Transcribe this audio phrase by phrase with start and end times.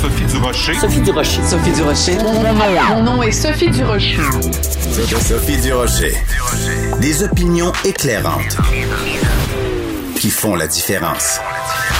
[0.00, 0.74] Sophie Durocher.
[0.80, 1.42] Sophie Durocher.
[1.42, 2.16] Sophie Durocher.
[2.88, 4.16] Mon nom est Sophie Durocher.
[5.20, 6.14] Sophie Durocher.
[7.02, 8.56] Des opinions éclairantes
[10.16, 11.38] qui font la différence.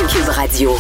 [0.08, 0.78] Cube Radio.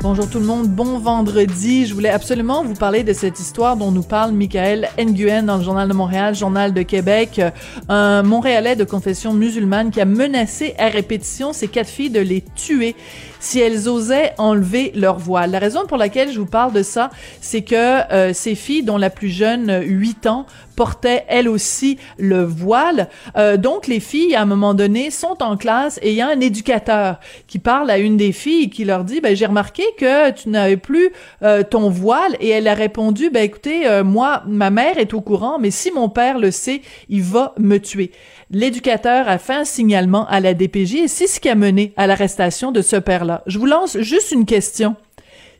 [0.00, 1.84] Bonjour tout le monde, bon vendredi.
[1.84, 5.64] Je voulais absolument vous parler de cette histoire dont nous parle Michael Nguyen dans le
[5.64, 7.40] Journal de Montréal, Journal de Québec,
[7.88, 12.44] un Montréalais de confession musulmane qui a menacé à répétition ses quatre filles de les
[12.54, 12.94] tuer
[13.40, 15.50] si elles osaient enlever leur voile.
[15.50, 17.10] La raison pour laquelle je vous parle de ça,
[17.40, 20.46] c'est que euh, ces filles, dont la plus jeune, 8 ans,
[20.78, 23.08] portaient elles aussi le voile.
[23.36, 26.28] Euh, donc les filles, à un moment donné, sont en classe et il y a
[26.28, 29.82] un éducateur qui parle à une des filles et qui leur dit, ben j'ai remarqué
[29.98, 31.10] que tu n'avais plus
[31.42, 35.20] euh, ton voile et elle a répondu, ben écoutez, euh, moi, ma mère est au
[35.20, 38.12] courant, mais si mon père le sait, il va me tuer.
[38.50, 42.06] L'éducateur a fait un signalement à la DPJ et c'est ce qui a mené à
[42.06, 43.42] l'arrestation de ce père-là.
[43.46, 44.96] Je vous lance juste une question.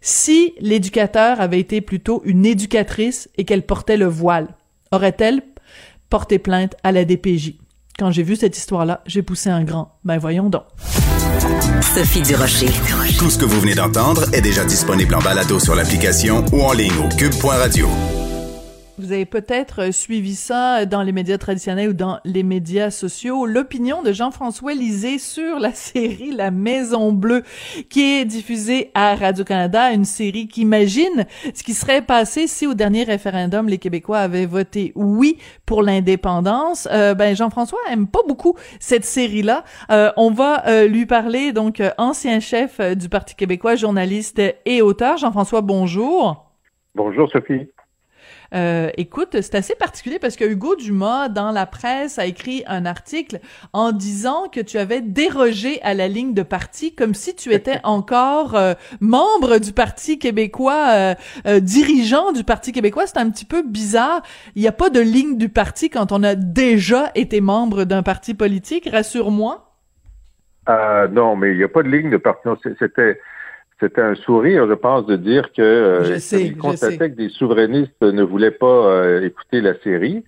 [0.01, 4.49] Si l'éducateur avait été plutôt une éducatrice et qu'elle portait le voile,
[4.91, 5.43] aurait-elle
[6.09, 7.55] porté plainte à la DPJ?
[7.99, 9.99] Quand j'ai vu cette histoire-là, j'ai poussé un grand.
[10.05, 10.63] Ben voyons donc.
[11.83, 12.71] Sophie Durocher.
[13.19, 16.73] Tout ce que vous venez d'entendre est déjà disponible en balado sur l'application ou en
[16.73, 17.89] ligne au cube.radio.
[19.09, 23.47] Vous avez peut-être euh, suivi ça dans les médias traditionnels ou dans les médias sociaux.
[23.47, 27.43] L'opinion de Jean-François Lisée sur la série La Maison Bleue,
[27.89, 32.75] qui est diffusée à Radio-Canada, une série qui imagine ce qui serait passé si au
[32.75, 36.87] dernier référendum, les Québécois avaient voté oui pour l'indépendance.
[36.93, 39.65] Euh, ben, Jean-François aime pas beaucoup cette série-là.
[39.91, 45.17] Euh, on va euh, lui parler, donc, ancien chef du Parti québécois, journaliste et auteur.
[45.17, 46.45] Jean-François, bonjour.
[46.95, 47.69] Bonjour, Sophie.
[48.55, 52.87] Euh, écoute, c'est assez particulier parce que Hugo Dumas, dans la presse, a écrit un
[52.87, 53.41] article
[53.73, 57.79] en disant que tu avais dérogé à la ligne de parti comme si tu étais
[57.85, 61.15] encore euh, membre du Parti québécois, euh,
[61.47, 63.07] euh, dirigeant du Parti québécois.
[63.07, 64.23] C'est un petit peu bizarre.
[64.55, 68.03] Il n'y a pas de ligne du parti quand on a déjà été membre d'un
[68.03, 69.65] parti politique, rassure-moi.
[70.69, 72.49] non, mais il n'y a pas de ligne de parti.
[72.79, 73.21] C'était
[73.81, 78.23] c'était un sourire, je pense, de dire que euh, il constatait que des souverainistes ne
[78.23, 80.25] voulaient pas euh, écouter la série.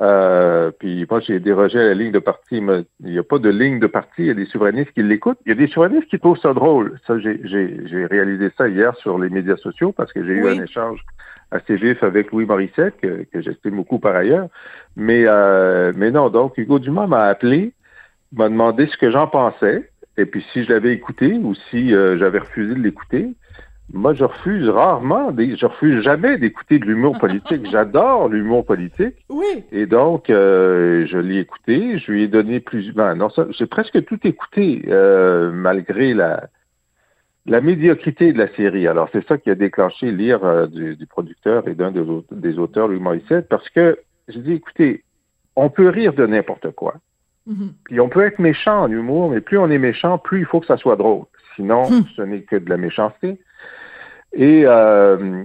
[0.00, 2.56] Euh, puis moi, j'ai dérogé à la ligne de parti.
[2.56, 4.22] il n'y a pas de ligne de parti.
[4.22, 5.38] Il y a des souverainistes qui l'écoutent.
[5.46, 6.98] Il y a des souverainistes qui trouvent ça drôle.
[7.06, 11.04] Ça, j'ai réalisé ça hier sur les médias sociaux parce que j'ai eu un échange
[11.50, 14.48] assez vif avec Louis Morissette, que, que j'estime beaucoup par ailleurs.
[14.96, 17.72] Mais, euh, mais non, donc Hugo Dumas m'a appelé,
[18.32, 19.88] m'a demandé ce que j'en pensais.
[20.16, 23.34] Et puis si je l'avais écouté ou si euh, j'avais refusé de l'écouter,
[23.92, 27.66] moi je refuse rarement, des, je refuse jamais d'écouter de l'humour politique.
[27.70, 29.16] J'adore l'humour politique.
[29.28, 29.64] Oui.
[29.72, 32.92] Et donc euh, je l'ai écouté, je lui ai donné plus.
[32.92, 36.48] Ben, non, ça, j'ai presque tout écouté euh, malgré la
[37.46, 38.86] la médiocrité de la série.
[38.86, 42.88] Alors c'est ça qui a déclenché lire du, du, producteur et d'un des, des auteurs,
[42.88, 43.98] Louis Morissette, parce que
[44.28, 45.04] j'ai dit écoutez,
[45.56, 46.94] on peut rire de n'importe quoi.
[47.46, 47.72] Mhm.
[47.84, 50.60] Puis on peut être méchant en humour, mais plus on est méchant, plus il faut
[50.60, 51.24] que ça soit drôle.
[51.56, 52.02] Sinon, Hmm.
[52.16, 53.38] ce n'est que de la méchanceté.
[54.32, 55.44] Et, euh,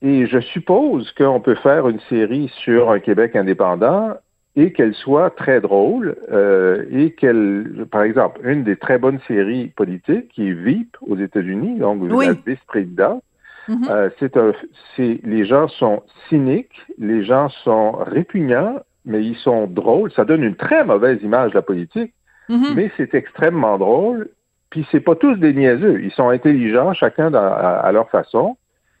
[0.00, 4.14] et je suppose qu'on peut faire une série sur un Québec indépendant
[4.56, 9.68] et qu'elle soit très drôle euh, et qu'elle, par exemple, une des très bonnes séries
[9.76, 12.26] politiques qui est VIP aux États-Unis, donc vous Oui.
[12.26, 13.22] êtes vice-président,
[13.68, 13.86] Mhm.
[13.90, 14.52] euh, c'est un,
[14.96, 20.12] c'est, les gens sont cyniques, les gens sont répugnants, mais ils sont drôles.
[20.12, 22.12] Ça donne une très mauvaise image de la politique,
[22.48, 22.74] Mhm.
[22.74, 24.28] mais c'est extrêmement drôle.
[24.70, 26.00] Puis c'est pas tous des niaiseux.
[26.02, 28.56] Ils sont intelligents, chacun dans- à, à leur façon.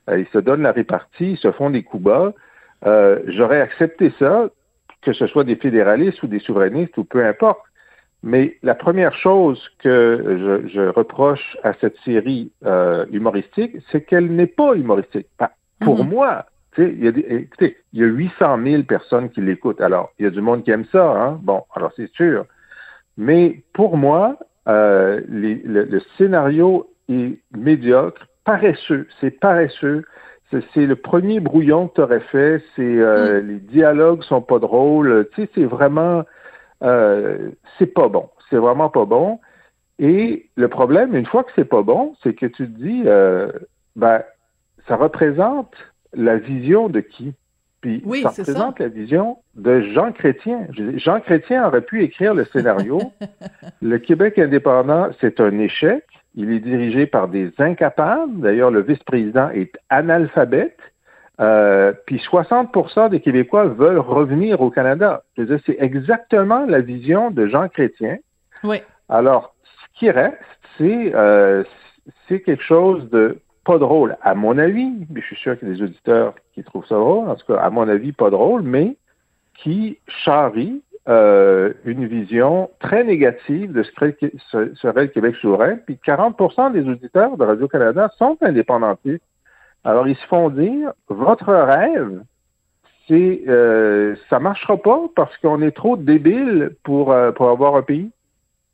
[0.08, 2.32] Euh, ils se donnent la répartie, ils se font des coups bas.
[2.86, 4.48] Euh, J'aurais accepté ça,
[5.02, 7.60] que ce soit des fédéralistes ou des souverainistes ou peu importe.
[8.22, 14.30] Mais la première chose que je, je reproche à cette série euh, humoristique, c'est qu'elle
[14.34, 15.26] n'est pas humoristique.
[15.38, 16.10] Pas- Pour Mhm.
[16.10, 16.44] moi,
[16.78, 19.80] il y a des, écoutez, il y a 800 000 personnes qui l'écoutent.
[19.80, 21.38] Alors, il y a du monde qui aime ça, hein?
[21.42, 22.46] Bon, alors c'est sûr.
[23.16, 24.38] Mais pour moi,
[24.68, 29.06] euh, les- le, le scénario est médiocre, paresseux.
[29.20, 30.04] C'est paresseux.
[30.50, 32.62] C'est- C'est le premier brouillon que tu aurais fait.
[32.76, 35.28] C'est euh, les dialogues sont pas drôles.
[35.34, 36.24] Tu sais, c'est vraiment,
[36.82, 38.28] euh, c'est pas bon.
[38.48, 39.40] C'est vraiment pas bon.
[39.98, 43.50] Et le problème, une fois que c'est pas bon, c'est que tu te dis, euh,
[43.96, 44.22] ben,
[44.88, 45.72] ça représente
[46.14, 47.34] la vision de qui?
[47.80, 50.66] Puis ça représente la vision de Jean Chrétien.
[50.96, 53.00] Jean Chrétien aurait pu écrire le scénario.
[53.82, 56.04] le Québec indépendant, c'est un échec.
[56.34, 58.40] Il est dirigé par des incapables.
[58.40, 60.78] D'ailleurs, le vice-président est analphabète.
[61.40, 65.22] Euh, puis 60% des Québécois veulent revenir au Canada.
[65.36, 68.18] c'est exactement la vision de Jean Chrétien.
[68.62, 68.82] Oui.
[69.08, 70.36] Alors, ce qui reste,
[70.76, 71.64] c'est euh,
[72.28, 73.38] c'est quelque chose de
[73.70, 76.64] pas drôle, à mon avis, mais je suis sûr qu'il y a des auditeurs qui
[76.64, 78.96] trouvent ça drôle, en tout cas, à mon avis, pas drôle, mais
[79.54, 84.12] qui charrie euh, une vision très négative de ce que
[84.74, 89.22] serait le Québec souverain, puis 40% des auditeurs de Radio-Canada sont indépendantistes.
[89.84, 92.24] Alors, ils se font dire, votre rêve,
[93.06, 97.82] c'est euh, ça marchera pas parce qu'on est trop débile pour, euh, pour avoir un
[97.82, 98.10] pays.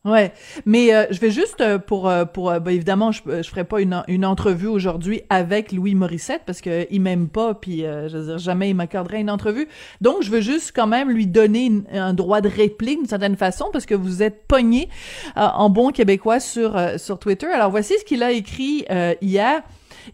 [0.07, 0.33] Ouais,
[0.65, 3.81] mais euh, je vais juste euh, pour euh, pour ben, évidemment je je ferai pas
[3.81, 8.27] une une entrevue aujourd'hui avec Louis Morissette parce que il m'aime pas puis je veux
[8.27, 9.67] dire jamais il m'accorderait une entrevue.
[10.01, 13.67] Donc je veux juste quand même lui donner un droit de réplique d'une certaine façon
[13.73, 14.89] parce que vous êtes pogné
[15.35, 17.47] en bon québécois sur sur Twitter.
[17.47, 18.85] Alors voici ce qu'il a écrit
[19.21, 19.63] hier.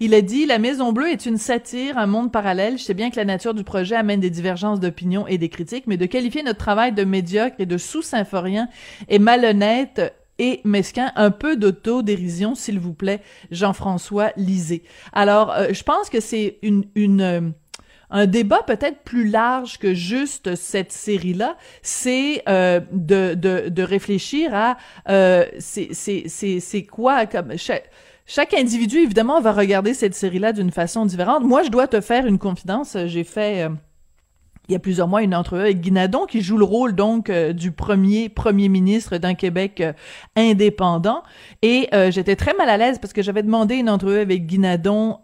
[0.01, 2.79] Il a dit La Maison Bleue est une satire, un monde parallèle.
[2.79, 5.87] Je sais bien que la nature du projet amène des divergences d'opinion et des critiques,
[5.87, 8.69] mais de qualifier notre travail de médiocre et de sous-symphorien
[9.09, 14.83] est malhonnête et mesquin, un peu d'autodérision, s'il vous plaît, Jean-François Lisée.
[15.13, 17.41] Alors, euh, je pense que c'est une, une euh,
[18.13, 24.55] un débat peut-être plus large que juste cette série-là, c'est euh, de, de, de réfléchir
[24.55, 24.77] à
[25.09, 27.57] euh, c'est quoi comme
[28.35, 31.45] chaque individu, évidemment, va regarder cette série-là d'une façon différente.
[31.45, 32.97] Moi, je dois te faire une confidence.
[33.05, 33.69] J'ai fait, euh,
[34.71, 37.53] il y a plusieurs mois, une entrevue avec Guinadon, qui joue le rôle, donc, euh,
[37.53, 39.93] du premier premier ministre d'un Québec euh,
[40.35, 41.23] indépendant.
[41.61, 45.19] Et j'étais très mal à l'aise parce que j'avais demandé une entrevue avec Guinadon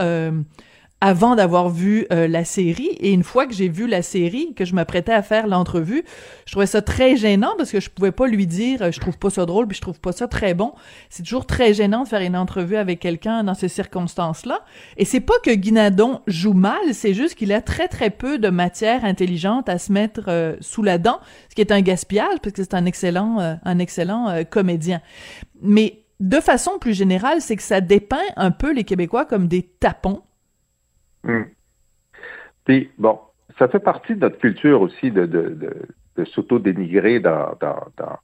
[1.00, 2.88] avant d'avoir vu euh, la série.
[3.00, 6.04] Et une fois que j'ai vu la série, que je m'apprêtais à faire l'entrevue,
[6.44, 9.16] je trouvais ça très gênant parce que je pouvais pas lui dire euh, je trouve
[9.16, 10.72] pas ça drôle puis je trouve pas ça très bon.
[11.08, 14.64] C'est toujours très gênant de faire une entrevue avec quelqu'un dans ces circonstances-là.
[14.96, 18.48] Et c'est pas que Guinadon joue mal, c'est juste qu'il a très très peu de
[18.48, 22.52] matière intelligente à se mettre euh, sous la dent, ce qui est un gaspillage parce
[22.52, 25.00] que c'est un excellent un excellent comédien.
[25.62, 29.62] Mais de façon plus générale, c'est que ça dépeint un peu les Québécois comme des
[29.62, 30.22] tapons
[31.24, 31.42] Hmm.
[32.64, 33.18] Puis, bon,
[33.58, 35.56] ça fait partie de notre culture aussi de, de,
[36.16, 38.18] de, s'auto-dénigrer dans, dans, dans,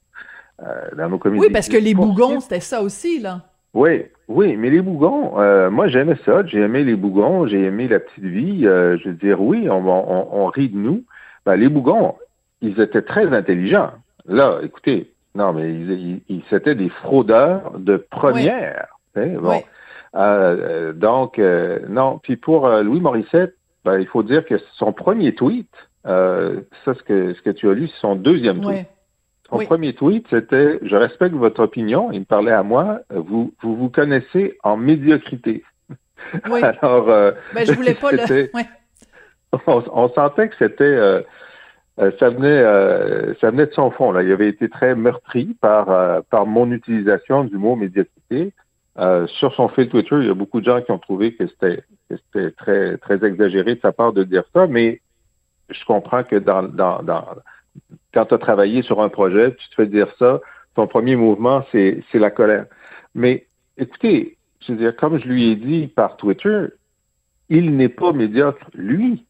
[0.63, 1.47] euh, dans, nos communautés.
[1.47, 3.41] Oui, parce que les bougons, c'était ça aussi, là.
[3.73, 7.89] Oui, oui, mais les bougons, euh, moi j'aimais ça, j'ai aimé les bougons, j'ai aimé
[7.89, 8.65] la petite vie.
[8.65, 11.03] Euh, je veux dire, oui, on, on, on rit de nous.
[11.45, 12.15] Ben, les bougons,
[12.61, 13.91] ils étaient très intelligents.
[14.25, 18.87] Là, écoutez, non, mais ils, ils, c'était des fraudeurs de première.
[19.15, 19.61] Hein, bon.
[20.15, 22.19] Euh, donc, euh, non.
[22.23, 25.69] Puis pour euh, Louis Morissette, ben, il faut dire que son premier tweet,
[26.05, 26.53] ça,
[26.85, 28.87] ce que, ce que tu as lu, c'est son deuxième tweet.
[29.49, 32.11] Son premier tweet, c'était Je respecte votre opinion.
[32.11, 33.01] Il me parlait à moi.
[33.11, 35.63] Vous vous, vous connaissez en médiocrité.
[36.49, 36.63] Oui.
[36.63, 38.49] Alors, ben, je voulais pas le.
[39.67, 41.23] On, sentait que c'était.
[41.97, 42.63] ça venait,
[43.39, 44.11] ça venait de son fond.
[44.11, 48.53] Là, il avait été très meurtri par par mon utilisation du mot médiocrité.
[48.97, 51.47] Euh, sur son fil Twitter, il y a beaucoup de gens qui ont trouvé que
[51.47, 55.01] c'était c'était très très exagéré de sa part de dire ça, mais
[55.69, 57.25] je comprends que dans, dans, dans
[58.13, 60.39] quand tu as travaillé sur un projet, tu te fais dire ça,
[60.75, 62.67] ton premier mouvement, c'est la colère.
[63.13, 66.67] Mais écoutez, je veux dire, comme je lui ai dit par Twitter,
[67.49, 69.25] il n'est pas médiocre, lui.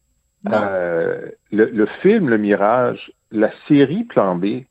[0.52, 4.62] Euh, le, le, film Le Mirage, la série Plan B,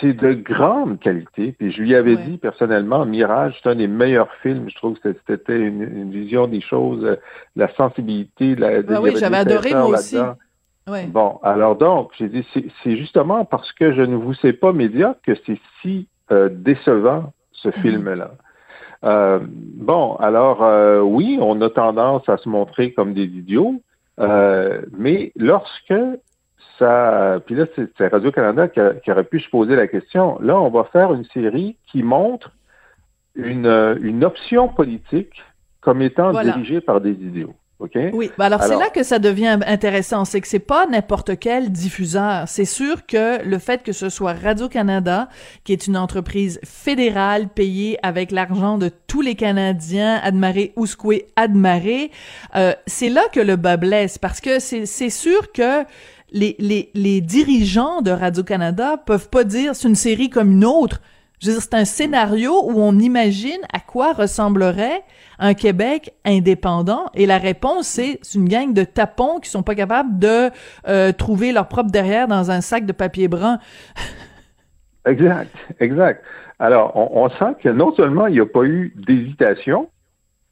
[0.00, 1.52] c'est de grande qualité.
[1.52, 4.68] Puis je lui avais dit personnellement, Mirage, c'est un des meilleurs films.
[4.68, 7.16] Je trouve que c'était une, vision des choses, euh,
[7.56, 8.54] la sensibilité.
[8.54, 10.16] La, ah oui, j'avais adoré moi aussi.
[10.86, 12.46] Bon, alors donc, j'ai dit,
[12.82, 17.32] c'est justement parce que je ne vous sais pas médiocre que c'est si euh, décevant,
[17.52, 17.74] ce mhm.
[17.74, 18.32] film-là.
[19.04, 23.80] Euh, bon, alors oui, on a tendance à se montrer comme des idiots,
[24.18, 25.94] mais lorsque
[26.78, 27.40] ça.
[27.46, 27.66] Puis là,
[27.96, 30.38] c'est Radio-Canada qui, aurait pu se poser la question.
[30.40, 32.52] Là, on va faire une série qui montre
[33.34, 35.42] une, une option politique
[35.80, 37.54] comme étant dirigée par des idiots.
[37.82, 38.10] Okay?
[38.12, 41.72] Oui, ben alors, c'est là que ça devient intéressant, c'est que c'est pas n'importe quel
[41.72, 42.44] diffuseur.
[42.46, 45.28] C'est sûr que le fait que ce soit Radio-Canada,
[45.64, 52.12] qui est une entreprise fédérale payée avec l'argent de tous les Canadiens, admaré Ouskoué, admaré,
[52.54, 55.82] euh, c'est là que le bas blesse, parce que c'est sûr que
[56.32, 61.00] les, les, les dirigeants de Radio-Canada peuvent pas dire c'est une série comme une autre.
[61.40, 65.02] Je veux dire, c'est un scénario où on imagine à quoi ressemblerait
[65.38, 70.18] un Québec indépendant et la réponse c'est une gang de tapons qui sont pas capables
[70.20, 70.50] de
[70.86, 73.58] euh, trouver leur propre derrière dans un sac de papier brun.
[75.06, 76.22] exact, exact.
[76.60, 79.88] Alors, on, sent que non seulement il n'y a pas eu d'hésitation,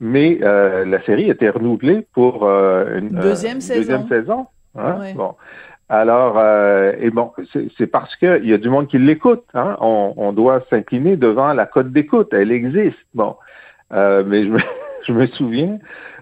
[0.01, 3.81] mais euh, la série a été renouvelée pour euh, une deuxième saison.
[3.81, 4.47] Deuxième saison.
[4.77, 5.13] Hein?
[5.15, 5.35] Bon.
[5.91, 6.41] Alors,
[7.01, 7.33] et bon,
[7.77, 9.45] c'est parce qu'il y a du monde qui l'écoute.
[9.55, 9.77] Hein?
[9.81, 12.29] On, on, doit s'incliner devant la cote d'écoute.
[12.33, 12.97] Elle existe.
[13.13, 13.35] Bon,
[13.93, 14.59] euh, mais je me,
[15.07, 15.79] je me souviens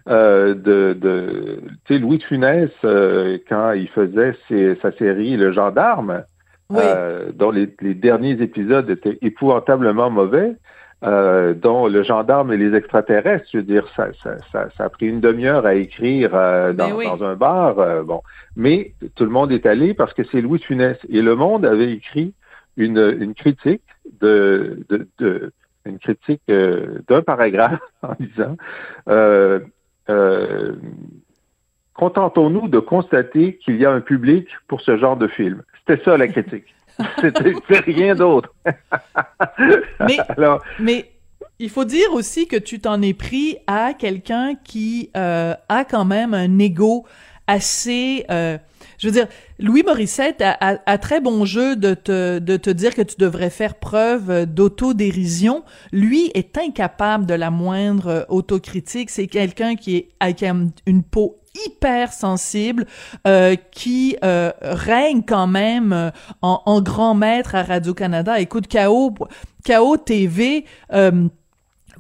[0.09, 4.35] euh, de, de tu sais, Louis de Funès, euh, quand il faisait
[4.81, 6.23] sa série Le Gendarme,
[6.75, 10.55] euh, dont les, les, derniers épisodes étaient épouvantablement mauvais,
[11.05, 14.89] euh, dont Le Gendarme et les extraterrestres, je veux dire, ça, ça, ça, ça a
[14.89, 18.23] pris une demi-heure à écrire dans, dans, un bar, bon.
[18.57, 20.99] Mais tout le monde est allé parce que c'est Louis Funès.
[21.09, 22.35] Et Le Monde avait écrit
[22.77, 23.83] une, une critique
[24.21, 25.53] de, de, de
[25.89, 28.57] une critique euh, d'un paragraphe en disant
[29.09, 29.61] euh,
[30.09, 30.75] euh,
[31.95, 35.63] Contentons-nous de constater qu'il y a un public pour ce genre de film.
[35.81, 36.73] C'était ça la critique.
[37.21, 38.55] C'était rien d'autre.
[40.01, 40.19] mais,
[40.79, 41.11] mais
[41.59, 46.35] il faut dire aussi que tu t'en es pris à quelqu'un qui a quand même
[46.35, 47.07] un ego
[47.47, 48.27] assez
[48.99, 49.29] je veux dire,
[49.61, 53.77] Louis Morissette a, très bon jeu de te, de te dire que tu devrais faire
[53.77, 55.65] preuve d'autodérision.
[55.93, 59.11] Lui est incapable de la moindre autocritique.
[59.11, 60.43] C'est quelqu'un qui est avec
[60.87, 62.87] une peau hyper sensible,
[63.27, 66.11] euh, qui euh, règne quand même euh,
[66.43, 68.41] en, grand maître à Radio-Canada.
[68.41, 69.15] Écoute, KO,
[69.67, 70.65] KO TV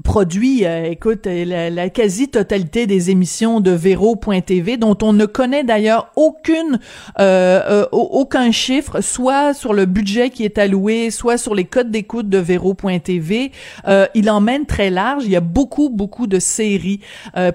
[0.04, 6.10] produit, euh, écoute, euh, la, quasi-totalité des émissions de Véro.tv, dont on ne connaît d'ailleurs
[6.16, 6.78] aucune,
[7.18, 12.28] euh, aucun chiffre, soit sur le budget qui est alloué, soit sur les codes d'écoute
[12.28, 13.52] de Véro.tv.
[14.14, 15.24] il emmène très large.
[15.24, 17.00] Il y a beaucoup, beaucoup de séries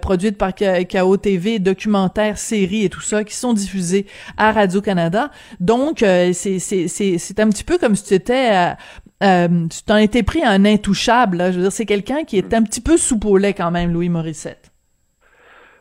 [0.01, 4.05] produites par KO TV, documentaires, séries et tout ça qui sont diffusées
[4.37, 5.31] à Radio-Canada.
[5.59, 8.75] Donc, c'est un petit peu comme si tu étais
[9.23, 11.37] euh, tu t'en étais pris à un intouchable.
[11.51, 12.95] Je veux dire, c'est quelqu'un qui est un petit peu
[13.37, 14.71] lait quand même, Louis Morissette.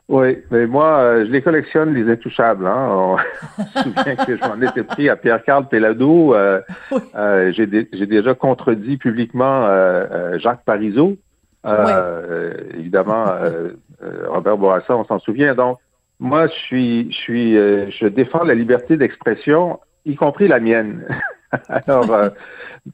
[0.08, 2.66] Oui, mais moi, euh, je les collectionne, les intouchables.
[2.66, 2.88] Hein.
[2.90, 3.16] On,
[3.75, 6.34] se souvient que je m'en étais pris à Pierre-Carl Pellado.
[6.34, 6.61] Euh,
[7.52, 9.68] j'ai, déjà contredit publiquement
[10.38, 11.16] Jacques Parizeau.
[12.75, 13.26] Évidemment,
[14.28, 15.54] Robert Bourassa, on s'en souvient.
[15.54, 15.78] Donc,
[16.20, 21.04] moi, je suis, je suis, je défends la liberté d'expression, y compris la mienne.
[21.68, 22.30] Alors, euh,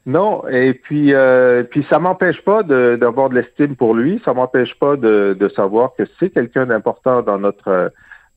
[0.05, 4.77] non, et puis, euh, puis ça m'empêche pas d'avoir de, l'estime pour lui, ça m'empêche
[4.79, 7.91] pas de, savoir que c'est quelqu'un d'important dans notre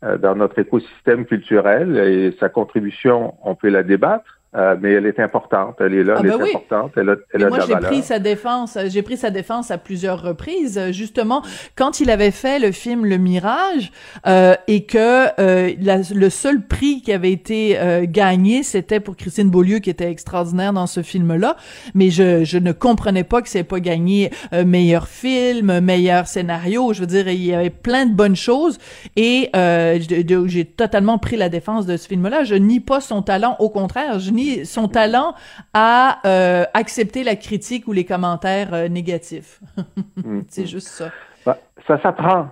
[0.05, 4.41] euh, dans notre écosystème culturel et sa contribution, on peut la débattre.
[4.55, 7.17] Euh, mais elle est importante, elle est là, elle ah, ben est importante, elle a,
[7.33, 11.43] elle a moi, j'ai pris sa défense, j'ai pris sa défense à plusieurs reprises, justement
[11.75, 13.93] quand il avait fait le film Le Mirage
[14.27, 19.49] euh, et que euh, le seul prix qui avait été euh, gagné, c'était pour Christine
[19.49, 21.57] Beaulieu qui était extraordinaire dans ce film-là,
[21.95, 26.93] mais je, je ne comprenais pas que c'est pas gagné euh, meilleur film, meilleur scénario.
[26.93, 28.79] Je veux dire, il y avait plein de bonnes choses.
[29.17, 32.45] Et j'ai totalement pris la défense de ce film-là.
[32.45, 35.35] Je nie pas son talent, au contraire, je nie son talent
[35.75, 39.61] à euh, accepter la critique ou les commentaires euh, négatifs.
[40.19, 40.45] Mm-hmm.
[40.49, 41.11] C'est juste ça.
[41.47, 42.49] Bah, ça s'apprend.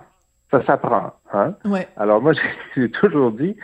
[0.49, 1.13] Ça s'apprend.
[1.31, 1.53] Hein?
[1.95, 2.33] Alors moi,
[2.75, 3.55] j'ai toujours dit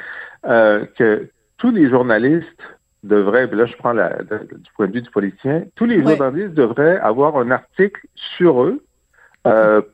[0.46, 2.62] euh, que tous les journalistes
[3.04, 7.00] devraient, là je prends la, du point de vue du politicien, tous les journalistes devraient
[7.00, 8.02] avoir un article
[8.38, 8.84] sur eux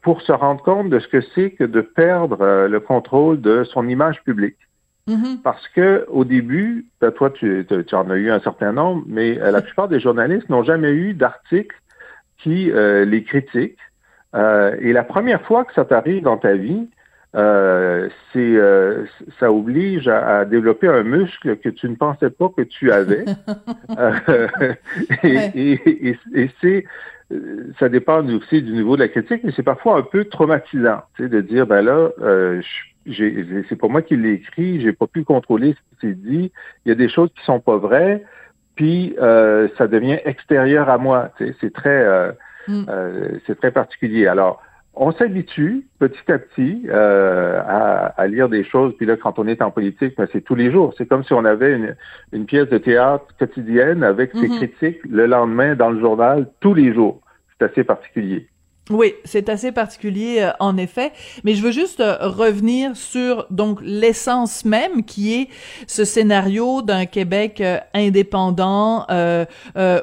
[0.01, 3.87] pour se rendre compte de ce que c'est que de perdre le contrôle de son
[3.87, 4.57] image publique.
[5.07, 5.41] Mm-hmm.
[5.41, 9.39] Parce que au début, ben, toi, tu, tu, en as eu un certain nombre, mais
[9.39, 11.75] euh, la plupart des journalistes n'ont jamais eu d'articles
[12.37, 13.79] qui euh, les critiquent.
[14.35, 16.87] Euh, et la première fois que ça t'arrive dans ta vie,
[18.31, 18.59] c'est
[19.39, 23.25] ça oblige à, développer un muscle que tu ne pensais pas que tu avais.
[25.23, 26.85] et, et, et c'est
[27.79, 31.23] ça dépend aussi du niveau de la critique, mais c'est parfois un peu traumatisant, tu
[31.23, 35.23] sais, de dire ben là, je c'est pas moi qui l'ai écrit, j'ai pas pu
[35.23, 36.51] contrôler ce qui s'est dit.
[36.85, 38.23] Il y a des choses qui sont pas vraies,
[38.75, 41.29] puis euh, ça devient extérieur à moi.
[41.37, 42.31] C'est très, euh,
[42.67, 42.85] mm.
[42.89, 44.27] euh, c'est très particulier.
[44.27, 44.61] Alors,
[44.95, 48.93] on s'habitue petit à petit à, à, lire des choses.
[48.97, 50.93] Puis là, quand on est en politique, ben, c'est tous les jours.
[50.97, 51.95] C'est comme si on avait une,
[52.31, 54.57] une, pièce de théâtre quotidienne avec ses mm-hmm.
[54.57, 57.21] critiques le lendemain dans le journal tous les jours.
[57.57, 58.47] C'est assez particulier.
[58.89, 61.13] Oui, c'est assez particulier euh, en effet,
[61.45, 65.47] mais je veux juste euh, revenir sur donc l'essence même qui est
[65.87, 69.07] ce scénario d'un Québec euh, indépendant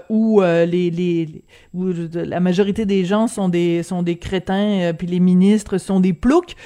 [0.09, 1.43] où les, les
[1.75, 6.15] où la majorité des gens sont des sont des crétins puis les ministres sont des
[6.15, 6.57] ploucs.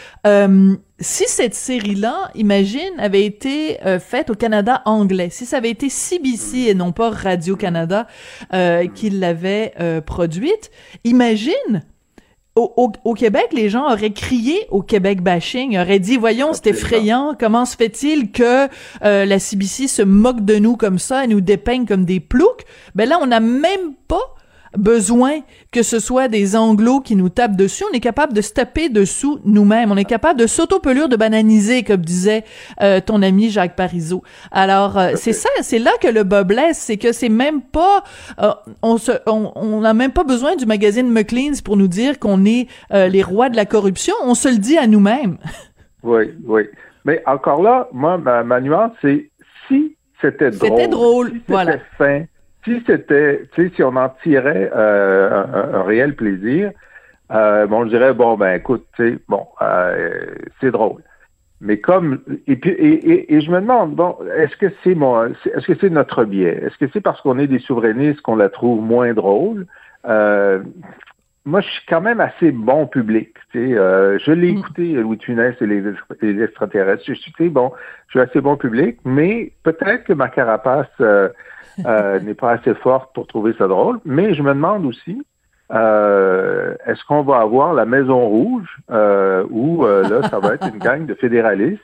[1.00, 6.58] si cette série-là, imagine, avait été faite au Canada anglais, si ça avait été CBC
[6.68, 8.06] et non pas Radio Canada
[8.94, 9.74] qui l'avait
[10.06, 10.70] produite,
[11.04, 11.82] imagine
[12.56, 17.64] au, Québec, les gens auraient crié au Québec bashing, auraient dit voyons, c'est effrayant, comment
[17.64, 18.68] se fait-il que
[19.04, 22.64] euh, la CBC se moque de nous comme ça et nous dépeigne comme des ploucs?
[22.94, 24.34] Ben là, on n'a même pas
[24.76, 25.40] besoin
[25.72, 27.84] que ce soit des anglos qui nous tapent dessus.
[27.90, 29.90] On est capable de se taper dessous nous-mêmes.
[29.90, 32.44] On est capable de s'auto-pelure, de bananiser, comme disait
[32.82, 34.22] euh, ton ami Jacques Parizeau.
[34.50, 38.04] Alors, euh, c'est ça, c'est là que le bas blesse, c'est que c'est même pas,
[38.40, 38.50] euh,
[38.82, 42.68] on se, on n'a même pas besoin du magazine McLean's pour nous dire qu'on est
[42.90, 44.14] les rois de la corruption.
[44.22, 45.38] On se le dit à nous-mêmes.
[46.04, 46.64] Oui, oui.
[47.04, 49.30] Mais encore là, moi, ma, nuance, c'est
[49.66, 50.68] si c'était drôle.
[50.68, 51.78] C'était drôle, si voilà.
[51.98, 52.24] fin,
[52.64, 55.44] si c'était, tu sais, si on en tirait euh,
[55.74, 56.72] un, réel plaisir,
[57.32, 61.02] euh, bon, je dirais, bon, ben, écoute, tu sais, bon, euh, c'est drôle.
[61.60, 65.66] Mais comme, et puis, et, et, je me demande, bon, est-ce que c'est mon, est-ce
[65.66, 66.62] que c'est notre biais?
[66.62, 69.66] Est-ce que c'est parce qu'on est des souverainistes qu'on la trouve moins drôle?
[70.06, 70.62] Euh,
[71.46, 73.34] moi, je suis quand même assez bon public.
[73.52, 74.58] Tu sais, euh, je l'ai mm.
[74.58, 75.82] écouté, Louis Funès et les,
[76.22, 77.04] les extraterrestres.
[77.06, 77.72] Je suis, bon,
[78.08, 81.28] je suis assez bon public, mais peut-être que ma carapace euh,
[81.86, 84.00] euh, n'est pas assez forte pour trouver ça drôle.
[84.04, 85.24] Mais je me demande aussi,
[85.72, 90.78] euh, est-ce qu'on va avoir la Maison Rouge euh, où là, ça va être une
[90.80, 91.80] gang de fédéralistes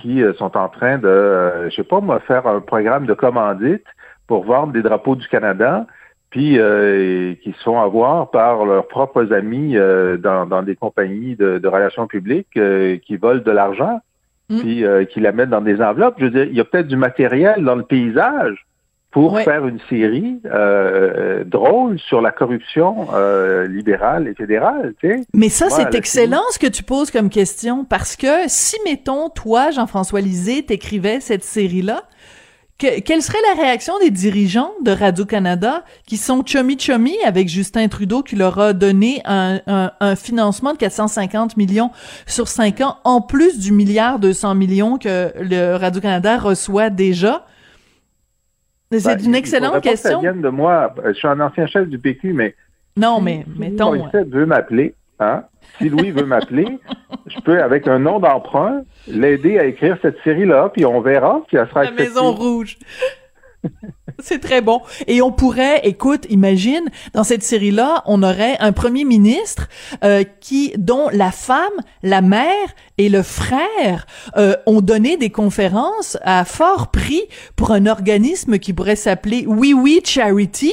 [0.00, 3.84] qui sont en train de, je sais pas moi, faire un programme de commandite
[4.28, 5.86] pour vendre des drapeaux du Canada,
[6.30, 6.56] puis
[7.42, 9.76] qui se font avoir par leurs propres amis
[10.18, 14.00] dans, des compagnies de, relations publiques qui volent de l'argent.
[14.50, 14.58] Mm.
[14.58, 16.16] puis qui la mettent dans des enveloppes.
[16.18, 18.66] Je veux dire, il y a peut-être du matériel dans le paysage
[19.14, 24.92] pour faire une série euh, drôle sur la corruption euh, libérale et fédérale.
[24.98, 25.20] Tu sais.
[25.32, 29.70] Mais ça, c'est excellent ce que tu poses comme question, parce que si, mettons, toi,
[29.70, 32.02] Jean-François Lisée, t'écrivais cette série-là,
[32.78, 38.36] quelle serait la réaction des dirigeants de Radio-Canada qui sont chummy-chummy avec Justin Trudeau qui
[38.36, 41.90] leur a donné un, un, un, financement de 450 millions
[42.26, 47.46] sur cinq ans, en plus du milliard 200 millions que le Radio-Canada reçoit déjà?
[48.90, 50.22] C'est ben, une excellente question.
[50.22, 50.94] ça de moi.
[51.06, 52.54] Je suis un ancien chef du PQ, mais.
[52.96, 53.94] Non, mais mettons.
[53.94, 55.44] Si veut m'appeler, hein?
[55.78, 56.78] Si Louis veut m'appeler,
[57.26, 61.56] je peux, avec un nom d'emprunt, l'aider à écrire cette série-là, puis on verra si
[61.56, 62.78] elle sera La Maison Rouge.
[64.22, 64.80] C'est très bon.
[65.06, 69.68] Et on pourrait, écoute, imagine, dans cette série-là, on aurait un premier ministre
[70.04, 71.72] euh, qui, dont la femme,
[72.02, 72.50] la mère
[72.98, 77.22] et le frère euh, ont donné des conférences à fort prix
[77.56, 80.72] pour un organisme qui pourrait s'appeler Oui Oui Charity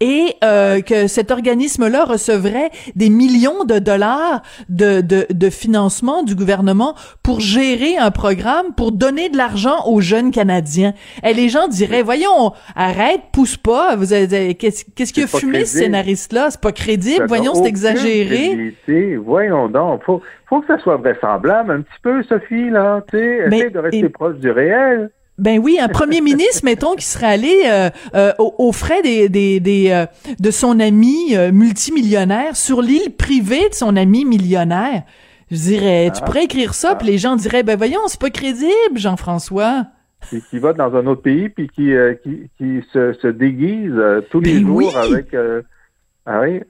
[0.00, 6.34] et euh, que cet organisme-là recevrait des millions de dollars de, de, de financement du
[6.34, 10.94] gouvernement pour gérer un programme, pour donner de l'argent aux jeunes Canadiens.
[11.22, 13.96] Et les gens diraient, voyons, arrête, pousse pas.
[13.96, 16.50] Vous avez, qu'est-ce, qu'est-ce qui a fumé ce scénariste-là?
[16.50, 17.26] C'est pas crédible.
[17.26, 18.74] Voyons, c'est exagéré.
[19.22, 20.04] Voyons donc.
[20.04, 23.02] Faut, faut que ça soit vraisemblable un petit peu, Sophie, là.
[23.10, 25.10] Tu sais, de rester proche du réel.
[25.36, 29.60] Ben oui, un premier ministre, mettons, qui serait allé euh, euh, aux, frais des, des,
[29.60, 30.06] des euh,
[30.38, 35.02] de son ami multimillionnaire sur l'île privée de son ami millionnaire.
[35.50, 36.26] Je dirais, tu ah.
[36.26, 39.86] pourrais écrire ça, puis les gens diraient, ben voyons, c'est pas crédible, Jean-François
[40.20, 43.94] puis qui va dans un autre pays, puis qui, euh, qui, qui se, se déguise
[43.94, 45.32] euh, tous les ben jours avec...
[45.34, 45.62] Euh,
[46.26, 46.60] ah oui,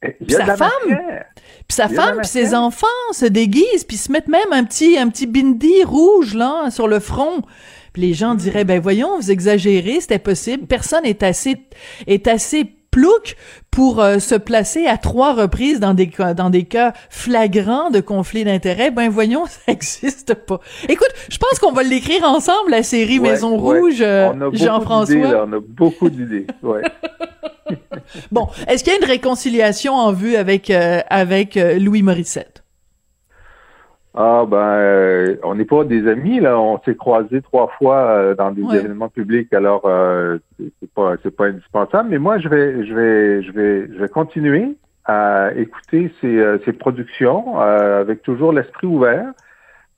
[0.00, 4.52] Puis sa femme, puis sa femme, puis ses enfants se déguisent, puis se mettent même
[4.52, 7.42] un petit, un petit bindi rouge là sur le front.
[7.92, 10.66] Puis les gens diraient, ben voyons, vous exagérez, c'était possible.
[10.66, 11.56] Personne est assez,
[12.06, 13.36] est assez plouc
[13.70, 18.00] pour euh, se placer à trois reprises dans des cas, dans des cas flagrants de
[18.00, 20.60] conflit d'intérêts, ben voyons, ça n'existe pas.
[20.88, 25.46] Écoute, je pense qu'on va l'écrire ensemble, la série Maison Rouge, euh, Jean-François.
[25.46, 26.82] On a beaucoup d'idées, ouais.
[28.32, 32.57] bon, est-ce qu'il y a une réconciliation en vue avec, euh, avec Louis Morissette?
[34.20, 36.58] Ah ben, euh, on n'est pas des amis là.
[36.58, 39.52] On s'est croisés trois fois euh, dans des événements publics.
[39.52, 42.08] Alors euh, c'est pas c'est pas indispensable.
[42.08, 46.72] Mais moi je vais je vais je vais je vais continuer à écouter ces, ces
[46.72, 49.30] productions avec toujours l'esprit ouvert.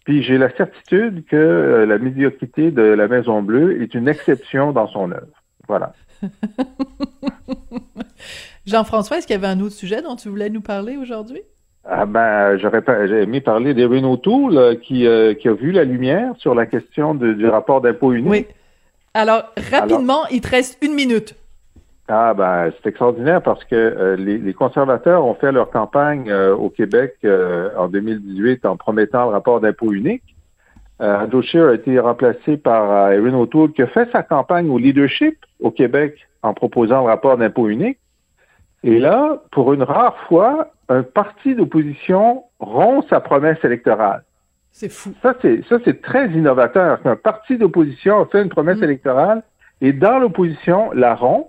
[0.04, 4.86] Puis j'ai la certitude que la médiocrité de la Maison Bleue est une exception dans
[4.86, 5.42] son œuvre.
[5.66, 5.94] Voilà.
[8.66, 11.40] Jean-François, est-ce qu'il y avait un autre sujet dont tu voulais nous parler aujourd'hui?
[11.84, 12.82] Ah ben, j'aurais
[13.22, 15.06] aimé parler d'Erin O'Toole qui,
[15.40, 18.30] qui a vu la lumière sur la question du rapport d'impôt unique.
[18.30, 18.46] Oui.
[19.14, 21.34] Alors, rapidement, il te reste une minute.
[22.06, 27.88] Ah ben, c'est extraordinaire parce que les, conservateurs ont fait leur campagne au Québec en
[27.88, 30.22] 2018 en promettant le rapport d'impôt unique.
[31.00, 34.78] Euh, Andrew a été remplacé par euh, Erin O'Toole, qui a fait sa campagne au
[34.78, 37.98] leadership au Québec en proposant le rapport d'impôt unique.
[38.82, 44.24] Et là, pour une rare fois, un parti d'opposition rompt sa promesse électorale.
[44.72, 45.12] C'est fou.
[45.22, 47.00] Ça, c'est, ça, c'est très innovateur.
[47.04, 48.84] Un parti d'opposition a fait une promesse mm.
[48.84, 49.42] électorale
[49.80, 51.48] et dans l'opposition la rompt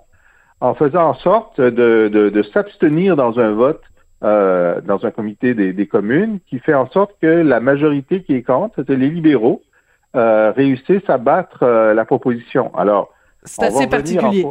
[0.59, 3.81] en faisant en sorte de, de, de s'abstenir dans un vote
[4.23, 8.43] euh, dans un comité des, communes qui fait en sorte que la majorité qui est
[8.43, 9.63] contre, c'est les libéraux,
[10.15, 12.71] euh, réussissent à battre euh, la proposition.
[12.75, 13.11] Alors,
[13.45, 14.45] c'est assez particulier.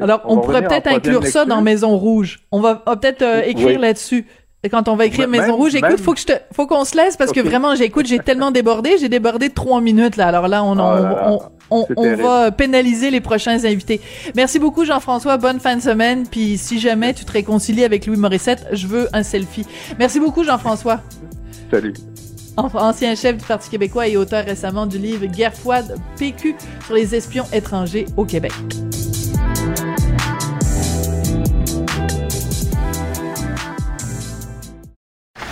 [0.00, 2.40] Alors, on, pourrait peut-être inclure ça dans Maison Rouge.
[2.52, 4.26] On va, peut-être euh, écrire là-dessus.
[4.64, 6.96] Et quand on va écrire Maison Rouge, écoute, faut que je te, faut qu'on se
[6.96, 10.26] laisse parce que vraiment, j'écoute, j'ai tellement débordé, j'ai débordé de trois minutes là.
[10.26, 14.00] Alors là, on, oh on, on, va pénaliser les prochains invités.
[14.34, 16.26] Merci beaucoup Jean-François, bonne fin de semaine.
[16.28, 19.64] Puis si jamais tu te réconcilies avec Louis Morissette, je veux un selfie.
[19.96, 21.00] Merci beaucoup Jean-François.
[21.70, 21.94] Salut.
[22.56, 27.14] Ancien chef du Parti québécois et auteur récemment du livre Guerre froide PQ sur les
[27.14, 28.52] espions étrangers au Québec.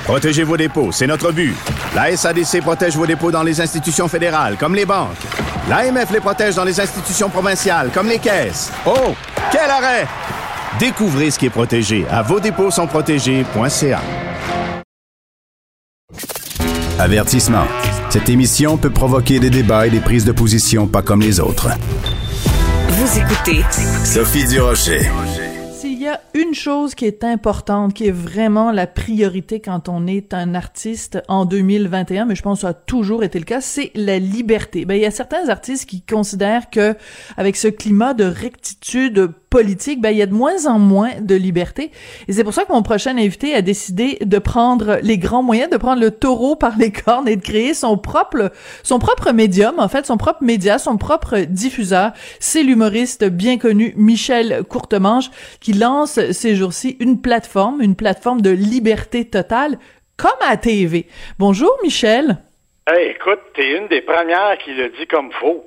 [0.06, 1.52] Protégez vos dépôts, c'est notre but.
[1.92, 5.16] La SADC protège vos dépôts dans les institutions fédérales, comme les banques.
[5.68, 8.70] L'AMF les protège dans les institutions provinciales, comme les caisses.
[8.86, 9.16] Oh,
[9.50, 10.06] quel arrêt!
[10.78, 14.00] Découvrez ce qui est protégé à vos dépôts sont protégés.ca.
[17.00, 17.66] Avertissement.
[18.08, 21.68] Cette émission peut provoquer des débats et des prises de position pas comme les autres.
[22.90, 23.64] Vous écoutez
[24.04, 25.10] Sophie Durocher
[26.06, 30.34] y a une chose qui est importante, qui est vraiment la priorité quand on est
[30.34, 33.90] un artiste en 2021, mais je pense que ça a toujours été le cas, c'est
[33.94, 34.84] la liberté.
[34.84, 36.94] Ben, il y a certains artistes qui considèrent que,
[37.36, 41.34] avec ce climat de rectitude politique, ben, il y a de moins en moins de
[41.34, 41.90] liberté.
[42.28, 45.70] Et c'est pour ça que mon prochain invité a décidé de prendre les grands moyens,
[45.70, 48.50] de prendre le taureau par les cornes et de créer son propre,
[48.82, 52.12] son propre médium, en fait, son propre média, son propre diffuseur.
[52.40, 55.30] C'est l'humoriste bien connu Michel Courtemanche
[55.60, 59.78] qui lance ces jours-ci une plateforme, une plateforme de liberté totale,
[60.16, 61.06] comme à TV.
[61.38, 62.38] Bonjour Michel.
[62.88, 65.64] Hey, écoute, t'es une des premières qui le dit comme faux.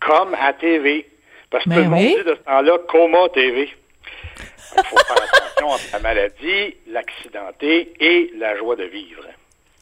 [0.00, 1.06] Comme à TV.
[1.50, 3.68] Parce que ben tout le monde dit de ce temps-là Coma TV.
[4.76, 9.24] Il faut faire attention entre la maladie, l'accidenté et la joie de vivre.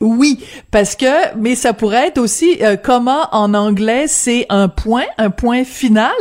[0.00, 5.06] Oui, parce que, mais ça pourrait être aussi euh, comment en anglais c'est un point,
[5.16, 6.12] un point final.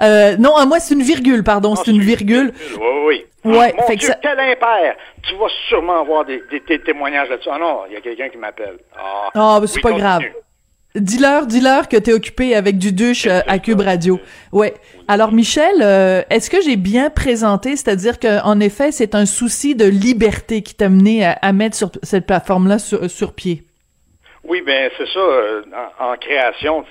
[0.00, 2.52] Euh, non, à moi c'est une virgule, pardon, c'est une virgule.
[2.78, 3.24] Oui, oui.
[3.44, 4.96] Ouais, Mon fait Dieu, que quel impair!
[5.22, 6.42] Tu vas sûrement avoir des,
[6.84, 7.50] témoignages là-dessus.
[7.52, 8.78] Ah non, il y a quelqu'un qui m'appelle.
[8.98, 10.22] Ah, oh, c'est pas grave.
[11.00, 14.18] Dis-leur, dis-leur que t'es occupé avec du douche euh, à Cube Radio.
[14.52, 14.74] Ouais.
[15.06, 19.84] Alors Michel, euh, est-ce que j'ai bien présenté, c'est-à-dire qu'en effet, c'est un souci de
[19.84, 23.62] liberté qui t'a mené à, mettre sur cette plateforme-là sur, pied?
[24.44, 25.20] Oui, ben c'est ça.
[25.20, 25.62] Euh,
[26.00, 26.84] en, création,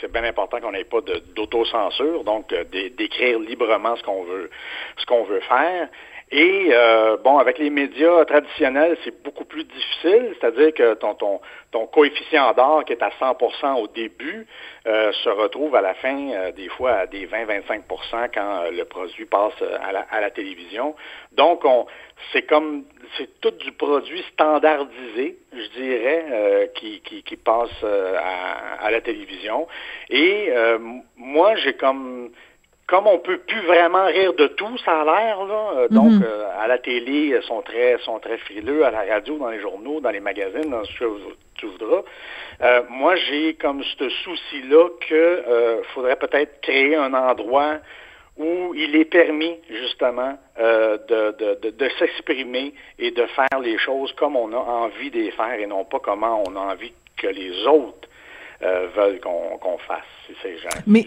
[0.00, 1.00] c'est bien important qu'on n'ait pas
[1.36, 2.54] d'autocensure, donc
[2.96, 4.50] d'écrire librement ce qu'on veut,
[4.96, 5.88] ce qu'on veut faire.
[6.34, 11.42] Et euh, bon, avec les médias traditionnels, c'est beaucoup plus difficile, c'est-à-dire que ton, ton,
[11.72, 14.46] ton coefficient d'or qui est à 100% au début
[14.86, 19.26] euh, se retrouve à la fin euh, des fois à des 20-25% quand le produit
[19.26, 20.94] passe à la, à la télévision.
[21.32, 21.84] Donc, on,
[22.32, 22.84] c'est comme
[23.18, 29.68] c'est tout du produit standardisé, je dirais, qui, qui, qui, passe à, à, la télévision.
[30.08, 30.50] Et
[31.16, 32.30] moi, j'ai comme
[32.92, 35.70] comme on peut plus vraiment rire de tout, ça a l'air là.
[35.76, 36.22] Euh, donc mhm.
[36.22, 39.60] euh, à la télé, ils sont très sont très frileux, à la radio, dans les
[39.60, 41.06] journaux, dans les magazines, dans ce que
[41.54, 42.02] tu voudras.
[42.60, 47.78] Euh, moi, j'ai comme ce souci-là que faudrait peut-être créer un endroit
[48.36, 54.36] où il est permis justement de, de, de s'exprimer et de faire les choses comme
[54.36, 57.66] on a envie de les faire et non pas comment on a envie que les
[57.66, 58.08] autres
[58.64, 60.04] euh, veulent qu'on fasse.
[60.86, 61.06] Mais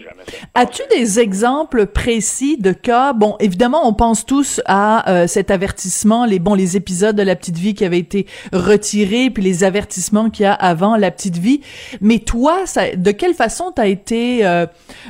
[0.54, 3.12] as-tu des exemples précis de cas?
[3.12, 7.36] Bon, évidemment, on pense tous à euh, cet avertissement, les bons, les épisodes de La
[7.36, 11.38] Petite Vie qui avaient été retirés, puis les avertissements qu'il y a avant La Petite
[11.38, 11.60] Vie.
[12.00, 14.66] Mais toi, ça, de quelle façon t'as été euh,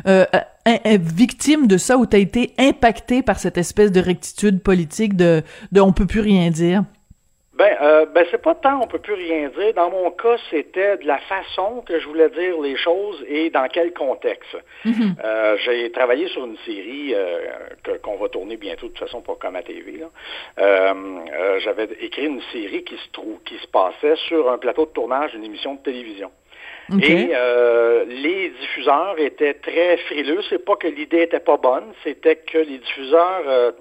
[0.06, 0.24] euh
[0.98, 5.80] victime de ça ou t'as été impacté par cette espèce de rectitude politique de, de
[5.80, 6.82] on peut plus rien dire?
[7.56, 9.72] Ben, euh, ben c'est pas tant, on peut plus rien dire.
[9.74, 13.66] Dans mon cas, c'était de la façon que je voulais dire les choses et dans
[13.68, 14.56] quel contexte.
[14.84, 15.16] Mhm.
[15.24, 17.48] euh, j'ai travaillé sur une série euh,
[18.02, 20.00] qu'on va tourner bientôt de toute façon pour comme à TV.
[20.58, 24.90] Euh, j'avais écrit une série qui se trouve, qui se passait sur un plateau de
[24.90, 26.30] tournage d'une émission de télévision.
[27.02, 30.40] Et euh, les diffuseurs étaient très frileux.
[30.48, 33.72] C'est pas que l'idée était pas bonne, c'était que les diffuseurs euh,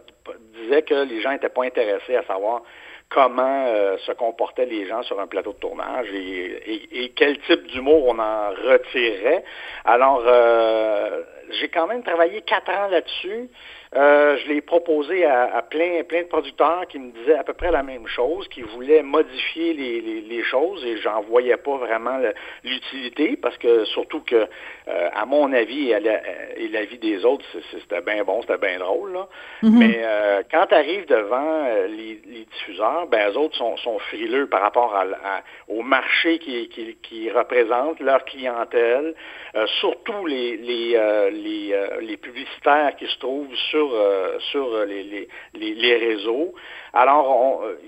[0.60, 2.64] disaient que les gens étaient pas intéressés à savoir
[3.10, 8.08] comment euh, se comportaient les gens sur un plateau de tournage et, quel type d'humour
[8.08, 9.44] on en retirait.
[9.86, 13.50] Alors, euh, j'ai quand même travaillé quatre ans là-dessus.
[13.96, 17.72] Euh, je l'ai proposé à, plein, plein de producteurs qui me disaient à peu près
[17.72, 22.20] la même chose, qui voulaient modifier les, les, choses et j'en voyais pas vraiment
[22.64, 28.24] l'utilité parce que surtout que, euh, à mon avis et, l'avis des autres, c'était bien
[28.26, 29.14] bon, c'était bien drôle.
[29.14, 29.28] Là.
[29.64, 29.78] Mm-hmm.
[29.78, 32.20] Mais euh, quand tu arrives devant les,
[32.52, 35.06] diffuseurs, ben eux autres sont, sont frileux par rapport à,
[35.68, 39.16] au marché qui, qui, qui représente leur clientèle,
[39.80, 41.00] surtout les, les,
[41.32, 43.85] les, les publicitaires qui se trouvent sur
[44.52, 46.54] sur, euh, les, les, réseaux.
[46.94, 47.80] Alors, euh,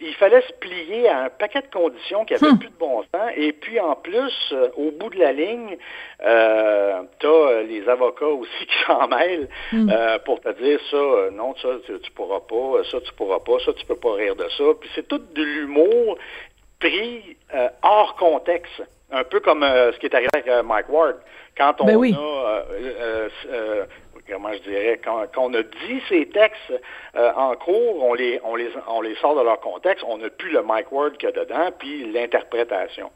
[0.00, 2.58] il fallait se plier à un paquet de conditions qui n'avaient hmm.
[2.58, 3.30] plus de bon sens.
[3.36, 5.76] Et puis, en plus, euh, au bout de la ligne,
[6.22, 9.90] euh, tu as les avocats aussi qui s'en mêlent hmm.
[10.24, 13.72] pour te dire ça, non, ça, tu, ne pourras pas, ça, tu pourras pas, ça,
[13.72, 14.64] tu peux pas rire de ça.
[14.80, 16.18] Puis c'est tout de l'humour
[16.80, 17.36] pris
[17.82, 18.82] hors contexte.
[19.10, 21.16] Un peu comme ce qui est arrivé avec Mike Ward.
[21.56, 23.86] Quand on ben a
[24.28, 26.72] comment je dirais, quand, on a dit ces textes
[27.16, 30.28] euh, en cours, on les, on, les, on les sort de leur contexte, on n'a
[30.30, 33.10] plus le mic word qu'il y a dedans, puis l'interprétation.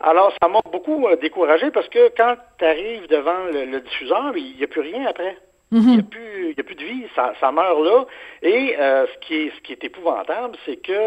[0.00, 4.56] Alors, ça m'a beaucoup euh, découragé parce que quand tu arrives devant le, diffuseur, il
[4.56, 5.36] n'y a plus rien après.
[5.72, 5.82] Mm-hmm.
[5.82, 8.04] Il n'y a, plus, a plus de vie, ça, ça meurt là.
[8.42, 10.98] Et euh, ce, qui est, ce qui est épouvantable, c'est que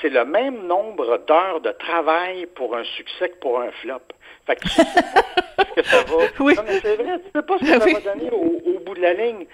[0.00, 4.13] c'est le même nombre d'heures de travail pour un succès que pour un flop.
[4.46, 4.68] Fait que
[5.74, 6.16] que ça va.
[6.40, 6.54] Oui.
[6.54, 9.00] Non, mais c'est vrai, tu sais pas ce que ça va donner au, bout de
[9.00, 9.46] la ligne.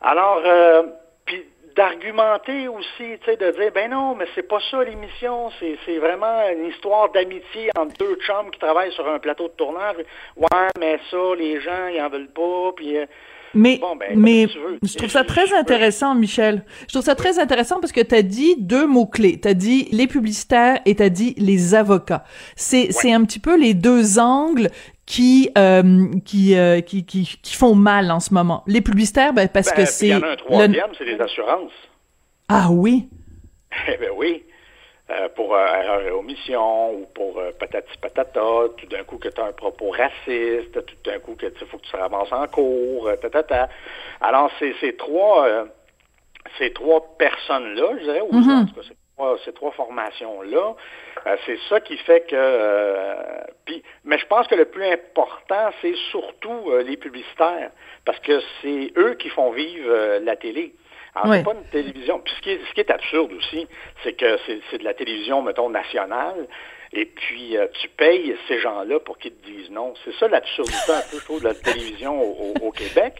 [0.00, 0.82] Alors, euh,
[1.24, 1.44] puis
[1.76, 5.98] d'argumenter aussi, tu sais, de dire, ben non, mais c'est pas ça l'émission, c'est, c'est
[5.98, 9.96] vraiment une histoire d'amitié entre deux chums qui travaillent sur un plateau de tournage.
[10.36, 12.98] Ouais, mais ça, les gens, ils en veulent pas, puis...
[12.98, 13.06] Euh,
[13.54, 14.46] mais, ben, mais
[14.82, 16.64] je trouve ça très intéressant, Michel.
[16.82, 19.40] Je trouve ça très intéressant parce que tu as dit deux mots-clés.
[19.40, 22.24] Tu as dit les publicitaires et tu as dit les avocats.
[22.56, 24.70] C'est c'est un petit peu les deux angles
[25.06, 28.64] qui, euh, qui, euh, qui, qui, qui, font mal en ce moment.
[28.66, 30.06] Les publicitaires, ben, parce ben, que c'est...
[30.06, 31.72] Il y en a un troisième, c'est les assurances.
[32.48, 33.08] Ah oui?
[33.88, 34.42] Eh ben oui.
[35.10, 38.40] Euh, pour euh, erreur et omission ou pour euh, patati patata,
[38.78, 41.76] tout d'un coup que tu as un propos raciste, tout d'un coup que tu faut
[41.76, 43.68] que tu te ramasses en cours, tatata.
[44.22, 45.66] Alors, c'est ces trois
[46.56, 48.62] ces trois personnes-là, je dirais, ou mm-hmm.
[48.62, 50.74] en tout cas, ces trois, ces trois formations-là,
[51.44, 56.78] c'est ça qui fait que puis mais je pense que le plus important, c'est surtout
[56.82, 57.70] les publicitaires,
[58.06, 60.72] parce que c'est eux qui font vivre la télé.
[61.14, 62.20] Alors, c'est pas une télévision.
[62.20, 63.66] Puis ce qui est, ce qui est absurde aussi,
[64.02, 64.38] c'est que
[64.70, 66.48] c'est de la télévision, mettons, nationale.
[66.92, 69.94] Et puis, euh, tu payes ces gens-là pour qu'ils te disent non.
[70.04, 73.14] C'est ça l'absurdité un peu, je trouve, de la télévision au, Québec.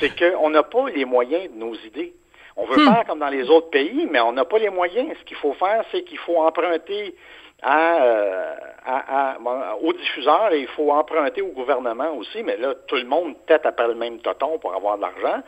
[0.00, 2.14] C'est qu'on n'a pas les moyens de nos idées.
[2.56, 2.94] On veut hmm.
[2.94, 5.08] faire comme dans les autres pays, mais on n'a pas les moyens.
[5.18, 7.14] Ce qu'il faut faire, c'est qu'il faut emprunter
[7.62, 8.54] à, euh,
[8.84, 9.38] à,
[9.82, 12.42] aux diffuseurs et il faut emprunter au gouvernement aussi.
[12.42, 15.42] Mais là, tout le monde tête après le même toton pour avoir de l'argent.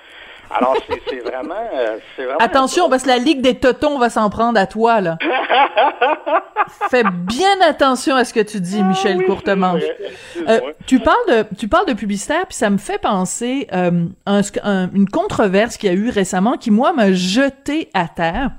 [0.51, 0.77] Alors,
[1.09, 4.67] c'est vraiment, euh, vraiment, Attention, parce que la Ligue des Totons va s'en prendre à
[4.67, 5.19] toi, là.
[6.91, 9.83] Fais bien attention à ce que tu dis, Michel ah, Courtemanche.
[10.47, 14.43] Euh, tu parles de, tu parles de publicitaire, puis ça me fait penser euh, un,
[14.95, 18.51] une controverse qu'il y a eu récemment qui, moi, m'a jeté à terre.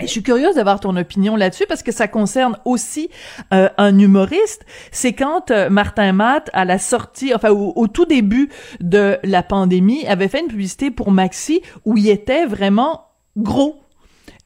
[0.00, 3.10] Je suis curieuse d'avoir ton opinion là-dessus parce que ça concerne aussi
[3.52, 4.64] euh, un humoriste.
[4.92, 8.48] C'est quand euh, Martin Matt, à la sortie, enfin au, tout début
[8.80, 13.76] de la pandémie, avait fait une publicité pour Maxi où il était vraiment gros.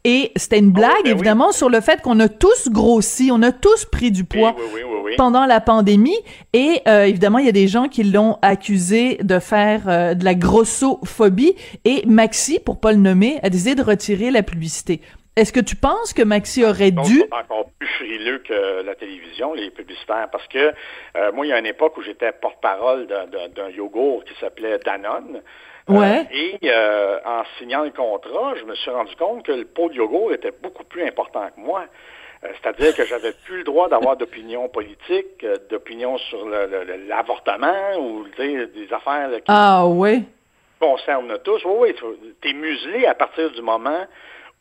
[0.07, 3.41] Et c'était une oh, blague, ben évidemment, sur le fait qu'on a tous grossi, on
[3.41, 4.55] a tous pris du poids
[5.17, 6.19] pendant la pandémie.
[6.53, 10.35] Et euh, évidemment, il y a des gens qui l'ont accusé de faire de la
[10.35, 11.55] grossophobie.
[11.87, 15.01] Et Maxi, pour pas le nommer, a décidé de retirer la publicité.
[15.37, 17.25] Est-ce que tu penses que Maxi aurait dû...
[17.33, 20.73] encore plus frileux que la télévision, les publicitaires, parce que
[21.17, 25.43] euh, moi, il y a une époque où j'étais porte-parole d'un yogourt qui s'appelait Danone.
[25.91, 29.89] Euh, et euh, en signant le contrat, je me suis rendu compte que le pot
[29.89, 31.85] de yogourt était beaucoup plus important que moi.
[32.43, 39.31] C'est-à-dire que j'avais plus le droit d'avoir d'opinion politique, d'opinion sur l'avortement ou des affaires
[39.31, 39.85] qui ah,
[40.79, 41.65] concernent tous.
[41.65, 44.07] Oui, oui, tu es muselé à partir du moment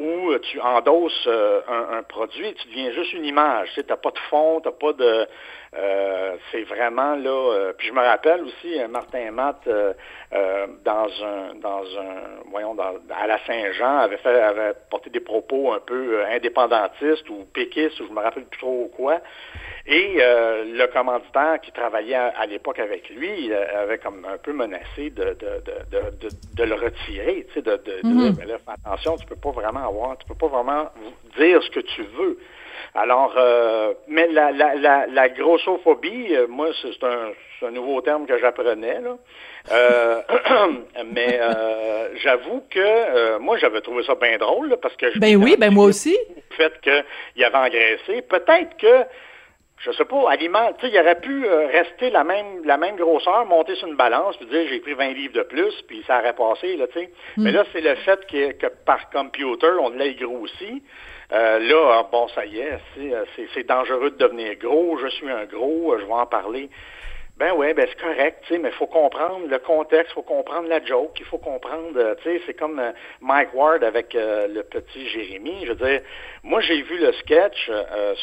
[0.04, 3.70] où tu endosses euh, un, un, produit, tu deviens juste une image.
[3.74, 5.28] Tu n'as pas de fond, tu n'as pas de...
[5.76, 7.30] Euh, c'est vraiment là.
[7.30, 9.68] Euh, puis je me rappelle aussi euh, Martin Matt
[10.84, 15.72] dans un dans un voyons dans, à la Saint-Jean avait fait avait porté des propos
[15.72, 19.20] un peu indépendantistes ou péquistes ou je me rappelle plus trop quoi.
[19.86, 25.36] Et le commanditaire qui travaillait à, l'époque avec lui avait comme un peu menacé de,
[25.36, 28.36] de, de, de, le retirer, tu sais, de, de, mm-hmm.
[28.40, 30.90] mais là, attention, tu peux pas vraiment avoir, tu peux pas vraiment
[31.38, 32.38] dire ce que tu veux.
[32.96, 37.32] Alors, euh, mais la, la, la, la grossophobie, euh, moi, c'est un,
[37.66, 39.02] un, nouveau terme que j'apprenais.
[39.02, 39.18] Là.
[39.72, 40.22] Euh,
[41.14, 45.12] mais euh, j'avoue que moi, j'avais trouvé ça bien drôle parce que...
[45.12, 46.18] Je ben oui, ben moi aussi.
[46.36, 48.22] Le fait qu'il avait engraissé.
[48.22, 49.06] Peut-être que
[49.80, 53.46] je sais pas, aliment, tu sais, il aurait pu rester la même la même grosseur,
[53.46, 56.36] monter sur une balance, puis dire j'ai pris 20 livres de plus, puis ça aurait
[56.36, 57.10] passé, là, tu sais.
[57.36, 57.44] Hmm.
[57.44, 60.82] Mais là, c'est le fait que, que, par computer, on l'a grossi.
[61.34, 65.30] Euh, là, ah, bon, ça y est, euh, c'est dangereux de devenir gros, je suis
[65.30, 66.69] un gros, euh, je vais en parler.
[67.38, 70.86] Ben oui, ben c'est correct, mais il faut comprendre le contexte, il faut comprendre la
[70.86, 72.80] joke, il faut comprendre, tu sais, c'est comme
[73.22, 75.65] Mike Ward avec le petit Jérémy.
[75.65, 76.02] Je veux dire,
[76.43, 77.72] moi j'ai vu le sketch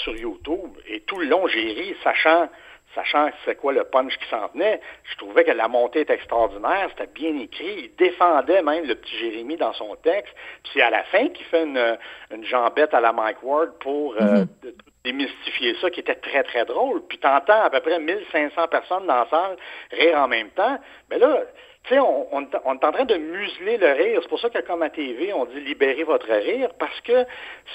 [0.05, 2.49] sur YouTube et tout le long j'ai ri, sachant
[2.94, 6.88] sachant c'est quoi le punch qui s'en tenait, je trouvais que la montée était extraordinaire,
[6.90, 10.90] c'était bien écrit, il défendait même le petit Jérémy dans son texte, puis c'est à
[10.90, 11.98] la fin qu'il fait une,
[12.33, 14.48] une jambette à la Mike Ward pour euh, mhm.
[15.05, 17.03] démystifier ça, qui était très, très drôle.
[17.07, 19.57] Puis t'entends à peu près 1500 personnes dans la salle
[19.92, 20.79] rire en même temps,
[21.11, 21.42] mais là,
[21.85, 24.18] tu sais, on, on, on, est en train de museler le rire.
[24.22, 27.24] C'est pour ça que, comme à TV, on dit libérez votre rire, parce que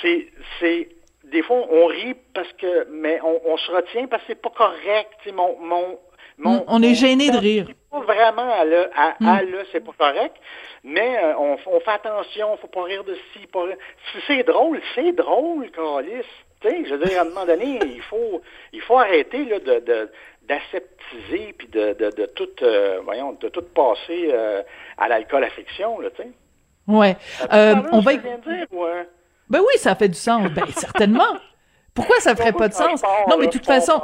[0.01, 0.89] c'est
[1.31, 5.19] des fois, on rit parce que, mais on, se retient parce que c'est pas correct.
[5.33, 5.99] Mon, mon,
[6.37, 7.67] mon, on est gêné de rire.
[7.91, 9.49] Pas vraiment à le, à, à mm.
[9.49, 10.35] le, c'est pas correct,
[10.83, 13.63] mais euh, on, on, fait attention, faut pas rire de ci, pas
[14.11, 16.25] Si c'est drôle, c'est drôle, Carlis.
[16.61, 18.41] Tu sais, je veux dire, à un moment donné, il faut,
[18.73, 20.11] il faut arrêter là, de, de
[20.47, 24.61] d'aseptiser puis de, de, de tout, euh, voyons, de tout passer euh,
[24.95, 26.29] à l'alcool à fiction, là, tu sais.
[26.87, 27.15] Ouais.
[27.91, 28.13] on va.
[28.15, 29.07] Dire, ouais.
[29.49, 30.49] Ben oui, ça fait du sens.
[30.51, 31.37] Ben certainement.
[31.93, 33.01] Pourquoi ça ferait pas de sens?
[33.29, 34.01] Non, mais de toute façon.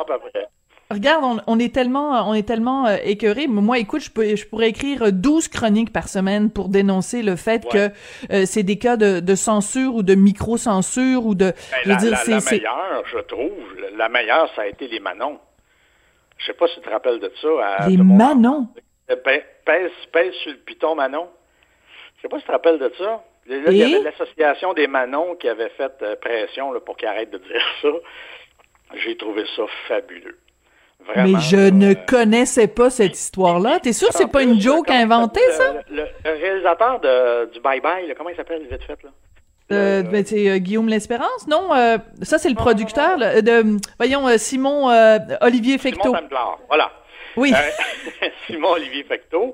[0.89, 3.47] Regarde, on, est tellement, on est tellement euh, écœuré.
[3.47, 7.65] Moi, écoute, je, peux, je pourrais écrire 12 chroniques par semaine pour dénoncer le fait
[7.65, 7.89] que
[8.31, 11.45] euh, c'est des cas de, de, censure ou de micro-censure ou de.
[11.45, 12.31] Ben, je veux dire, c'est.
[12.31, 13.51] La meilleure, je trouve,
[13.95, 15.39] la meilleure, ça a été les Manons.
[16.37, 17.87] Je sais pas si tu te rappelles de ça.
[17.87, 18.67] les Manons?
[19.07, 21.29] Pèse, pèse sur le piton Manon.
[22.17, 23.23] Je sais pas si tu te rappelles de ça.
[23.47, 27.31] Il y avait l'association des Manons qui avait fait euh, pression là, pour qu'ils arrêtent
[27.31, 27.89] de dire ça.
[28.95, 30.37] J'ai trouvé ça fabuleux.
[31.15, 33.79] Mais je ne connaissais pas cette histoire-là.
[33.79, 35.73] T'es sûr que c'est pas une joke inventée, ça?
[35.89, 39.09] Le, réalisateur de, du Bye Bye, comment il s'appelle vite fait, là?
[39.71, 41.73] Euh, ben, c'est euh, Guillaume L'Espérance, non?
[41.73, 44.89] Euh, ça, c'est le producteur de, voyons, Simon
[45.41, 46.13] Olivier Fecteau.
[46.15, 46.91] Simon voilà.
[47.37, 47.53] Oui.
[48.47, 49.53] Simon Olivier Fecteau,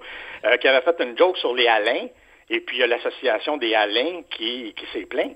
[0.60, 2.08] qui avait fait une joke sur les Alains.
[2.49, 5.33] Et puis, il y a l'association des Alains qui, qui s'est plaint.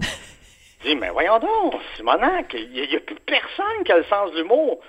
[0.83, 4.37] Dit, mais voyons donc, Simonac, il n'y a, plus personne qui a le sens de
[4.37, 4.79] l'humour.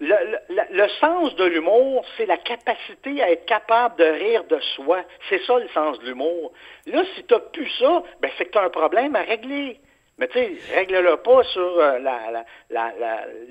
[0.00, 0.14] Le,
[0.48, 5.02] le, le, sens de l'humour, c'est la capacité à être capable de rire de soi.
[5.28, 6.52] C'est ça le sens de l'humour.
[6.86, 9.80] Là, si tu n'as plus ça, ben c'est que tu as un problème à régler.
[10.18, 12.92] Mais tu sais, règle-le pas sur euh, la, la, la,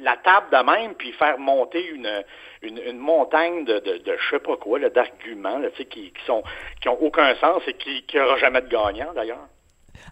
[0.02, 2.24] la, table de même, puis faire monter une,
[2.62, 6.44] une, une montagne de, de, de je sais pas quoi, d'arguments qui, qui sont
[6.82, 9.48] qui ont aucun sens et qui n'aura jamais de gagnant d'ailleurs.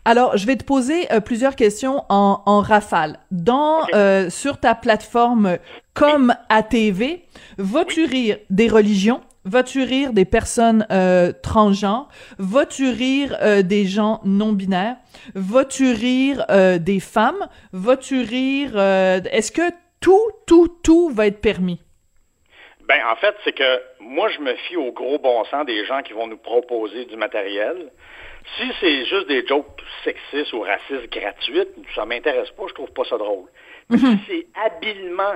[0.03, 3.17] Alors, je vais te poser euh, plusieurs questions en, en rafale.
[3.31, 5.57] Dans euh, sur ta plateforme
[5.93, 7.23] comme ATV,
[7.57, 9.21] vas-tu rire des religions?
[9.45, 12.09] Vas-tu rire des personnes euh, transgenres?
[12.39, 14.97] Vas-tu rire euh, des gens non-binaires?
[15.35, 17.47] Vas-tu rire euh, des femmes?
[17.71, 18.75] Vas-tu rire...
[18.75, 21.79] Est-ce que tout, tout, tout va être permis?
[22.87, 26.01] Ben, en fait, c'est que moi, je me fie au gros bon sens des gens
[26.01, 27.91] qui vont nous proposer du matériel.
[28.57, 33.03] Si c'est juste des jokes sexistes ou racistes gratuites, ça m'intéresse pas, je trouve pas
[33.05, 33.45] ça drôle.
[33.89, 35.35] Mais si c'est habilement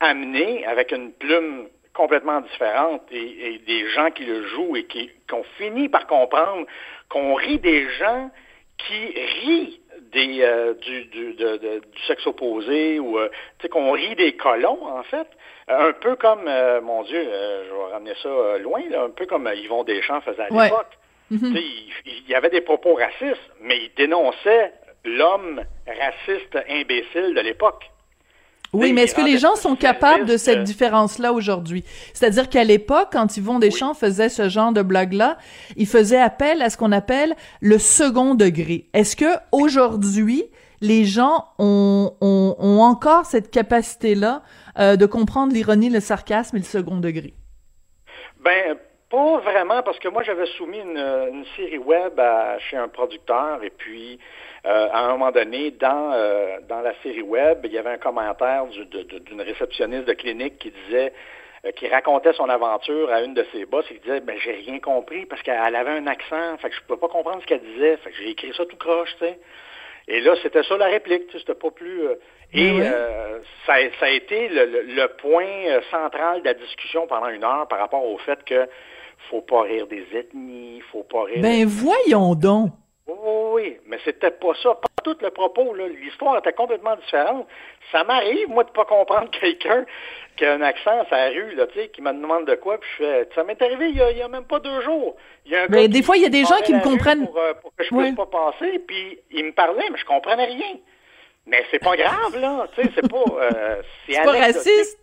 [0.00, 5.44] amené avec une plume complètement différente et, des gens qui le jouent et qui, ont
[5.58, 6.64] fini par comprendre
[7.08, 8.30] qu'on rit des gens
[8.78, 9.06] qui
[9.42, 9.80] rient
[10.12, 13.28] des, euh, du, du, du, sexe opposé ou euh,
[13.72, 15.26] qu'on rit des colons, en fait.
[15.66, 19.82] Un peu comme, euh, mon Dieu, je vais ramener ça loin, un peu comme Yvon
[19.82, 20.96] Deschamps faisait à l'époque.
[21.32, 21.62] Mm-hmm.
[22.06, 24.72] il, y avait des propos racistes, mais il dénonçait
[25.04, 27.90] l'homme raciste imbécile de l'époque.
[28.74, 31.84] Oui, mais est-ce que les gens sont capables de cette différence-là aujourd'hui?
[32.12, 35.38] C'est-à-dire qu'à l'époque, quand Yvon Deschamps faisait ce genre de blague-là,
[35.76, 38.88] il faisait appel à ce qu'on appelle le second degré.
[38.92, 40.44] Est-ce que aujourd'hui,
[40.80, 44.42] les gens ont, ont, ont encore cette capacité-là
[44.78, 47.34] euh, de comprendre l'ironie, le sarcasme et le second degré?
[48.44, 48.76] Ben,
[49.10, 53.62] pas vraiment, parce que moi, j'avais soumis une, une série web à, chez un producteur,
[53.62, 54.18] et puis,
[54.66, 57.98] euh, à un moment donné, dans, euh, dans la série web, il y avait un
[57.98, 61.12] commentaire d'une réceptionniste de clinique qui disait
[61.64, 64.78] euh, qui racontait son aventure à une de ses boss, il disait ben j'ai rien
[64.78, 67.96] compris parce qu'elle avait un accent, fait que je pouvais pas comprendre ce qu'elle disait,
[67.96, 69.38] fait que j'ai écrit ça tout croche, tu sais.
[70.06, 72.02] Et là, c'était ça la réplique, c'était pas plus.
[72.54, 77.44] Et euh, ça, ça, a été le, le, point central de la discussion pendant une
[77.44, 78.66] heure par rapport au fait que
[79.30, 81.42] faut pas rire des ethnies, faut pas rire.
[81.42, 82.72] Ben voyons donc.
[83.06, 83.14] Oui,
[83.54, 84.74] oui, mais c'était pas ça.
[84.74, 85.88] Pas tout le propos, là.
[85.88, 87.46] L'histoire était complètement différente.
[87.90, 89.86] Ça m'arrive, moi, de pas comprendre quelqu'un
[90.36, 92.78] qui a un accent à sa rue, là, tu sais, qui me demande de quoi,
[92.78, 94.82] puis je fais, ça m'est arrivé il y, a, il y, a, même pas deux
[94.82, 95.16] jours.
[95.46, 97.26] Il y a un mais des fois, il y a des gens qui me comprennent.
[97.26, 100.44] Pour, euh, pour que je puisse pas passer, puis il me parlait, mais je comprenais
[100.44, 100.76] rien.
[101.46, 103.24] Mais c'est pas grave, là, tu sais, c'est pas...
[103.40, 104.98] Euh, c'est pas raciste.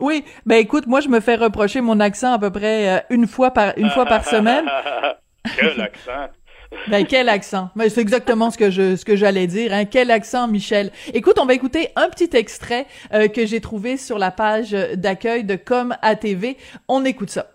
[0.00, 3.26] Oui, ben écoute, moi, je me fais reprocher mon accent à peu près euh, une
[3.26, 4.64] fois par une fois par semaine.
[5.56, 6.28] Quel accent?
[6.86, 7.68] Ben quel accent?
[7.74, 9.72] Ben, c'est exactement ce que je ce que j'allais dire.
[9.72, 9.86] Hein.
[9.86, 10.92] Quel accent, Michel?
[11.12, 15.42] Écoute, on va écouter un petit extrait euh, que j'ai trouvé sur la page d'accueil
[15.42, 16.56] de Com ATV.
[16.86, 17.46] On écoute ça.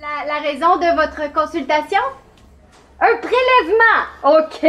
[0.00, 2.00] La, la raison de votre consultation?
[3.00, 4.06] Un prélèvement.
[4.24, 4.66] Ok.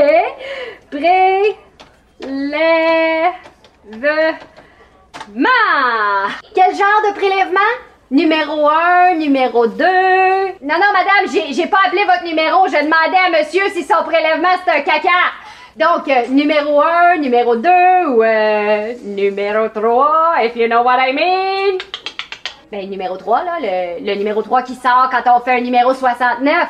[0.91, 1.57] Prélèvement.
[6.53, 7.59] Quel genre de prélèvement?
[8.09, 9.83] Numéro 1, numéro 2.
[9.83, 12.67] Non, non, madame, j'ai pas appelé votre numéro.
[12.67, 15.09] Je demandais à monsieur si son prélèvement c'est un caca.
[15.75, 17.69] Donc, euh, numéro 1, numéro 2
[18.07, 21.77] ou euh, numéro 3, if you know what I mean.
[22.71, 25.93] Ben, numéro 3, là, le, le numéro 3 qui sort quand on fait un numéro
[25.93, 26.67] 69.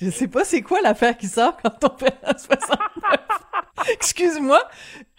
[0.00, 3.18] Je sais pas c'est quoi l'affaire qui sort quand on fait un 69.
[3.92, 4.62] Excuse-moi.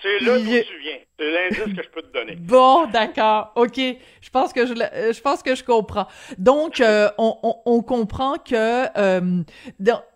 [0.04, 0.98] C'est là d'où tu viens.
[1.18, 2.36] C'est l'indice que je peux te donner.
[2.40, 3.54] Bon, d'accord.
[3.56, 3.78] OK.
[3.78, 6.08] Je pense que je, je pense que je comprends.
[6.38, 9.44] Donc, euh, on, on, on, comprend que euh,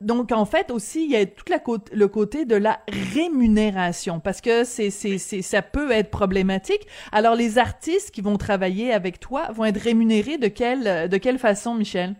[0.02, 1.60] donc en fait aussi il y a tout la
[1.92, 2.80] le côté de la
[3.14, 6.86] rémunération parce que c'est c'est c'est ça peut être problématique.
[7.12, 11.40] Alors les artistes qui vont travailler avec toi vont être rémunérés de quelle de quelle
[11.40, 12.16] façon, Michel?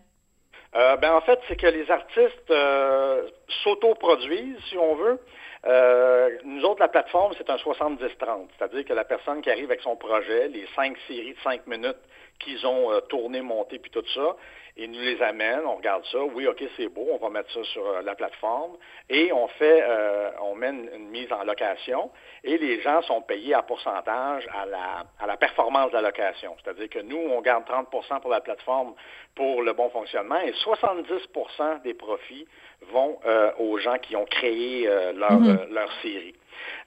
[0.76, 3.24] Euh, ben en fait, c'est que les artistes euh,
[3.64, 5.20] s'autoproduisent, si on veut.
[5.66, 9.82] Euh, nous autres, la plateforme, c'est un 70-30, c'est-à-dire que la personne qui arrive avec
[9.82, 11.98] son projet, les cinq séries de cinq minutes
[12.40, 14.36] qu'ils ont euh, tourné, monté, puis tout ça,
[14.78, 17.64] ils nous les amènent, on regarde ça, oui, ok, c'est beau, on va mettre ça
[17.64, 18.78] sur euh, la plateforme,
[19.10, 22.12] et on fait, euh, on mène une, mise en location,
[22.44, 26.56] et les gens sont payés à pourcentage à la, à la performance de la location.
[26.64, 28.94] C'est-à-dire que nous, on garde 30% pour la plateforme
[29.36, 32.48] pour le bon fonctionnement, et 70% des profits
[32.92, 35.74] vont euh, aux gens qui ont créé leur, mm-hmm.
[35.74, 36.36] leur série.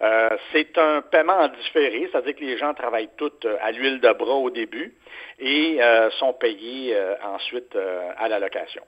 [0.03, 4.01] Euh, c'est un paiement en différé, c'est-à-dire que les gens travaillent toutes euh, à l'huile
[4.01, 4.95] de bras au début
[5.39, 7.77] et euh, sont payés ensuite
[8.19, 8.83] à la location.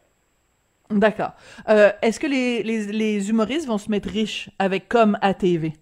[0.91, 1.33] D'accord.
[1.67, 5.73] Est-ce que les, les, humoristes vont se mettre riches avec comme ATV?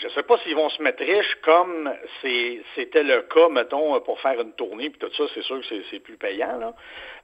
[0.00, 1.92] Je ne sais pas s'ils vont se mettre riches comme
[2.74, 6.00] c'était le cas, mettons, pour faire une tournée, puis tout ça, c'est sûr que c'est
[6.00, 6.58] plus payant.
[6.58, 6.74] Là.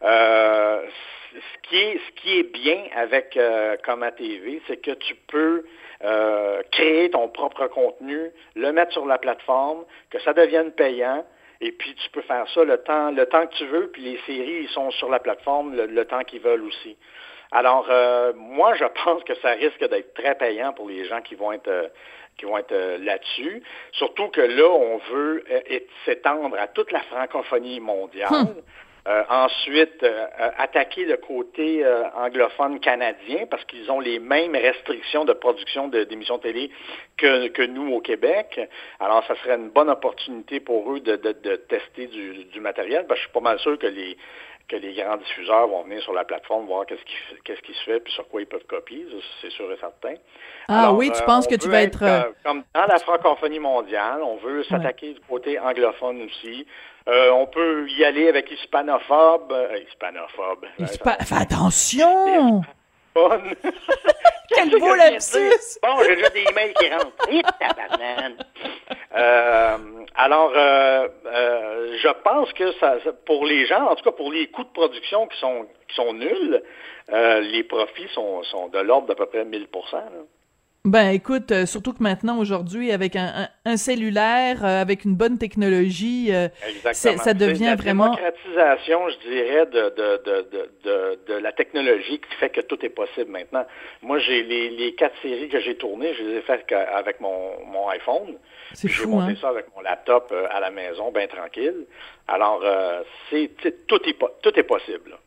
[0.03, 0.87] Euh,
[1.33, 5.65] ce, qui est, ce qui est bien avec euh, Coma TV, c'est que tu peux
[6.05, 11.25] euh, créer ton propre contenu, le mettre sur la plateforme, que ça devienne payant,
[11.61, 14.19] et puis tu peux faire ça le temps, le temps que tu veux, puis les
[14.27, 16.97] séries ils sont sur la plateforme le, temps qu'ils veulent aussi.
[17.53, 21.35] Alors, euh, moi, je pense que ça risque d'être très payant pour les gens qui
[21.35, 21.91] vont être
[22.37, 23.63] qui vont être euh, là-dessus.
[23.93, 28.31] Surtout que là, on veut euh, s'étendre à toute la francophonie mondiale.
[28.31, 28.61] Hmm.
[29.07, 30.05] Euh, ensuite,
[30.59, 31.85] attaquer le côté
[32.17, 36.71] anglophone canadien parce qu'ils ont les mêmes restrictions de production d'émissions télé
[37.17, 38.61] que, que, nous au Québec.
[38.99, 43.07] Alors, ça serait une bonne opportunité pour eux de, de, de tester du, du matériel.
[43.07, 44.17] Parce que je suis pas mal sûr que les,
[44.69, 47.85] que les grands diffuseurs vont venir sur la plateforme voir qu'est-ce qui, qu'est-ce qui se
[47.85, 49.07] fait puis sur quoi ils peuvent copier,
[49.41, 50.15] c'est sûr et certain.
[50.69, 52.03] Ah oui, tu penses que tu vas être...
[52.03, 56.67] Euh, comme dans la francophonie mondiale, on veut s'attaquer du côté anglophone aussi.
[57.09, 59.53] Euh, on peut y aller avec hispanophobe.
[59.53, 60.67] Euh, hispanophobe.
[61.25, 62.63] Fais attention!
[64.55, 65.79] Quel beau lapsus!
[65.83, 67.17] Bon, j'ai déjà des emails qui rentrent.
[69.17, 69.79] euh,
[70.15, 74.49] alors, euh, euh, je pense que ça, pour les gens, en tout cas pour les
[74.49, 76.63] coûts de production qui sont, qui sont nuls,
[77.09, 80.03] les profits sont, sont de l'ordre d'à peu près 1000 là.
[80.87, 85.37] Ben écoute, euh, surtout que maintenant aujourd'hui avec un, un, cellulaire, euh, avec une bonne
[85.37, 86.47] technologie, euh,
[86.93, 90.49] ça devient la vraiment démocratisation, je dirais, de, de, de,
[90.85, 93.67] de, de, la technologie qui fait que tout est possible maintenant.
[94.01, 97.67] Moi, j'ai les, les quatre séries que j'ai tournées, je les ai faites avec mon,
[97.67, 98.37] mon iPhone.
[98.73, 101.85] C'est fou, J'ai monté ça avec mon laptop à la maison, bien tranquille.
[102.29, 102.63] Alors,
[103.31, 103.51] c'est
[103.89, 105.19] tout est tout est possible.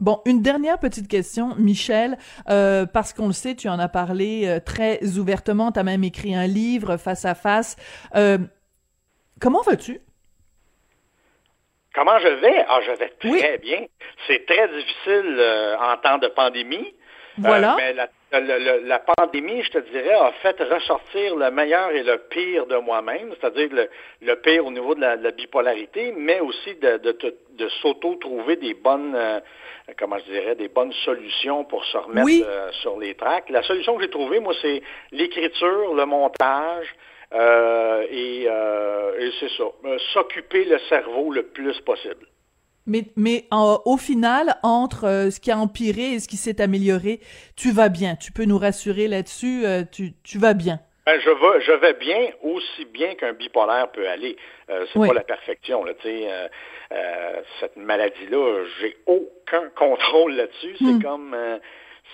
[0.00, 2.18] Bon, une dernière petite question, Michel,
[2.50, 6.04] euh, parce qu'on le sait, tu en as parlé euh, très ouvertement, tu as même
[6.04, 7.76] écrit un livre face à face.
[8.16, 8.38] Euh,
[9.40, 10.00] comment vas-tu?
[11.94, 12.64] Comment je vais?
[12.68, 13.86] Ah, je vais très bien.
[14.26, 15.40] C'est très difficile
[15.80, 16.92] en temps de pandémie.
[17.38, 17.74] Voilà.
[17.76, 18.08] mais la,
[18.40, 23.32] la, pandémie, je te dirais, a fait ressortir le meilleur et le pire de moi-même,
[23.40, 23.68] c'est-à-dire
[24.20, 27.16] le, pire au niveau de la, bipolarité, mais aussi de, de,
[27.52, 29.16] de s'auto-trouver des bonnes
[29.98, 33.50] comment je dirais, des bonnes solutions pour se remettre euh, sur les tracks.
[33.50, 34.82] La solution que j'ai trouvée, moi, c'est
[35.12, 36.94] l'écriture, le montage,
[37.32, 39.64] euh, et, euh, et c'est ça,
[40.12, 42.26] s'occuper le cerveau le plus possible.
[42.86, 47.20] Mais, mais au final, entre ce qui a empiré et ce qui s'est amélioré,
[47.56, 48.16] tu vas bien.
[48.16, 50.80] Tu peux nous rassurer là-dessus, tu, tu vas bien.
[51.06, 54.36] Ben, je vais, je vais bien, aussi bien qu'un bipolaire peut aller.
[54.70, 56.26] Euh, c'est pas la perfection, là, tu sais.
[56.30, 56.48] Euh,
[56.92, 60.76] euh, cette maladie-là, j'ai aucun contrôle là-dessus.
[60.78, 61.02] C'est hmm.
[61.02, 61.36] comme,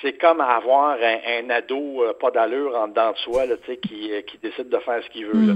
[0.02, 4.68] c'est comme avoir un, ado pas d'allure en dedans de soi, là, qui, qui décide
[4.68, 5.54] de faire ce qu'il veut, là,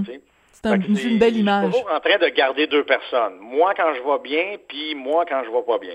[0.63, 1.67] C'est une belle image.
[1.67, 3.39] Je suis toujours en train de garder deux personnes.
[3.41, 5.95] Moi quand je vais bien, puis moi quand je vais pas bien.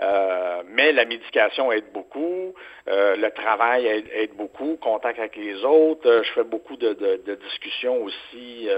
[0.00, 2.54] Euh, mais la médication aide beaucoup,
[2.88, 6.08] euh, le travail aide, beaucoup, contact avec les autres.
[6.08, 6.94] Euh, je fais beaucoup de,
[7.42, 8.68] discussions aussi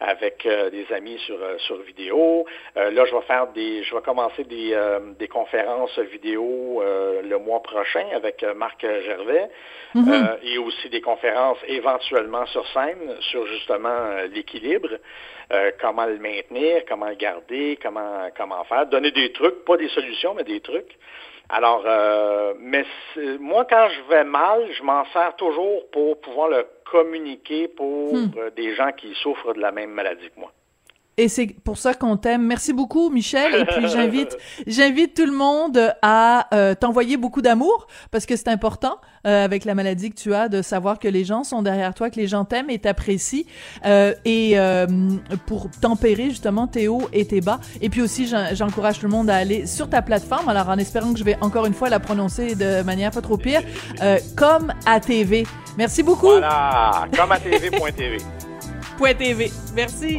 [0.00, 2.46] avec des amis sur, sur vidéo.
[2.76, 4.76] là, je vais faire des, je vais commencer des,
[5.18, 9.48] des conférences vidéo le mois prochain avec Marc Gervais
[9.94, 10.38] mm-hmm.
[10.42, 14.90] et aussi des conférences éventuellement sur scène sur justement l'équilibre.
[15.50, 18.86] Euh, comment le maintenir, comment le garder, comment, comment faire.
[18.86, 20.98] Donner des trucs, pas des solutions, mais des trucs.
[21.48, 22.84] Alors, euh, mais
[23.40, 28.30] moi, quand je vais mal, je m'en sers toujours pour pouvoir le communiquer pour hmm.
[28.36, 30.52] euh, des gens qui souffrent de la même maladie que moi.
[31.18, 32.46] Et c'est pour ça qu'on t'aime.
[32.46, 33.52] Merci beaucoup, Michel.
[33.54, 34.38] Et puis j'invite,
[34.68, 39.64] j'invite tout le monde à euh, t'envoyer beaucoup d'amour parce que c'est important euh, avec
[39.64, 42.28] la maladie que tu as de savoir que les gens sont derrière toi, que les
[42.28, 43.42] gens t'aiment et t'apprécient
[43.84, 44.56] euh, et
[45.46, 47.58] pour tempérer justement tes hauts et tes bas.
[47.82, 50.48] Et puis aussi, j'encourage tout le monde à aller sur ta plateforme.
[50.48, 53.36] Alors en espérant que je vais encore une fois la prononcer de manière pas trop
[53.36, 53.62] pire,
[54.36, 55.44] comme ATV.
[55.76, 56.28] Merci beaucoup.
[56.28, 58.18] Voilà, comme ATV.tv.
[59.14, 59.50] TV.
[59.74, 60.18] Merci.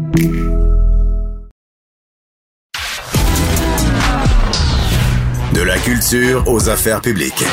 [5.83, 7.43] culture aux affaires publiques.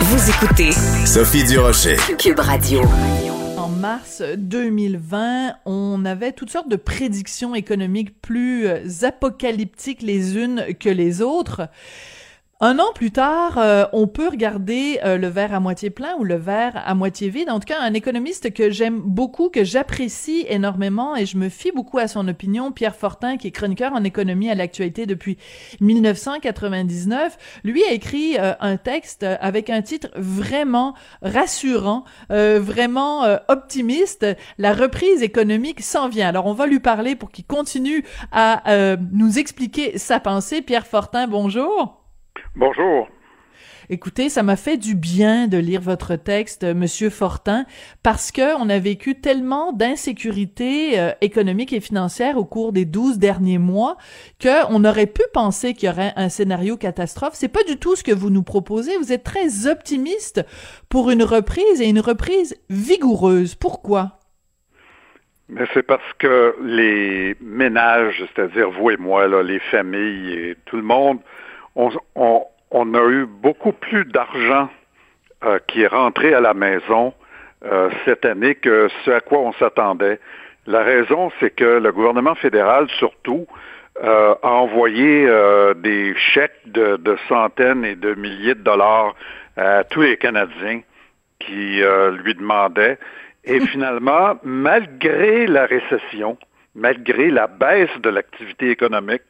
[0.00, 0.72] Vous écoutez
[1.04, 2.80] Sophie Durocher, Cube Radio
[3.68, 10.88] mars 2020, on avait toutes sortes de prédictions économiques plus euh, apocalyptiques les unes que
[10.88, 11.68] les autres.
[12.58, 16.24] Un an plus tard, euh, on peut regarder euh, le verre à moitié plein ou
[16.24, 17.50] le verre à moitié vide.
[17.50, 21.70] En tout cas, un économiste que j'aime beaucoup, que j'apprécie énormément et je me fie
[21.70, 25.36] beaucoup à son opinion, Pierre Fortin, qui est chroniqueur en économie à l'actualité depuis
[25.82, 34.24] 1999, lui a écrit euh, un texte avec un titre vraiment rassurant, vraiment optimiste.
[34.56, 36.28] La reprise économique s'en vient.
[36.28, 38.02] Alors, on va lui parler pour qu'il continue
[38.32, 40.62] à nous expliquer sa pensée.
[40.62, 42.05] Pierre Fortin, bonjour.
[42.56, 43.06] Bonjour.
[43.90, 47.66] Écoutez, ça m'a fait du bien de lire votre texte, Monsieur Fortin,
[48.02, 53.18] parce que on a vécu tellement d'insécurité euh, économique et financière au cours des douze
[53.18, 53.98] derniers mois
[54.40, 57.34] que on aurait pu penser qu'il y aurait un scénario catastrophe.
[57.34, 58.96] C'est pas du tout ce que vous nous proposez.
[58.96, 60.42] Vous êtes très optimiste
[60.88, 63.54] pour une reprise et une reprise vigoureuse.
[63.54, 64.18] Pourquoi?
[65.50, 70.76] Mais c'est parce que les ménages, c'est-à-dire vous et moi, là, les familles et tout
[70.76, 71.18] le monde,
[71.76, 74.68] on, a eu beaucoup plus d'argent
[75.44, 77.12] euh, qui est rentré à la maison
[77.64, 80.18] euh, cette année que ce à quoi on s'attendait.
[80.66, 83.46] La raison, c'est que le gouvernement fédéral, surtout,
[84.02, 85.28] euh, a envoyé
[85.76, 89.14] des chèques de, centaines et de milliers de dollars
[89.56, 90.80] à tous les Canadiens
[91.38, 91.82] qui
[92.22, 92.98] lui demandaient.
[93.44, 96.36] Et finalement, malgré la récession,
[96.74, 99.22] malgré la baisse de l'activité économique,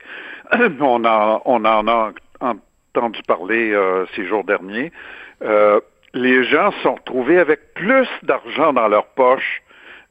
[0.80, 2.12] on, on en a
[2.96, 3.74] entendu parler
[4.14, 4.92] ces jours derniers,
[6.16, 9.62] les gens se sont retrouvés avec plus d'argent dans leur poche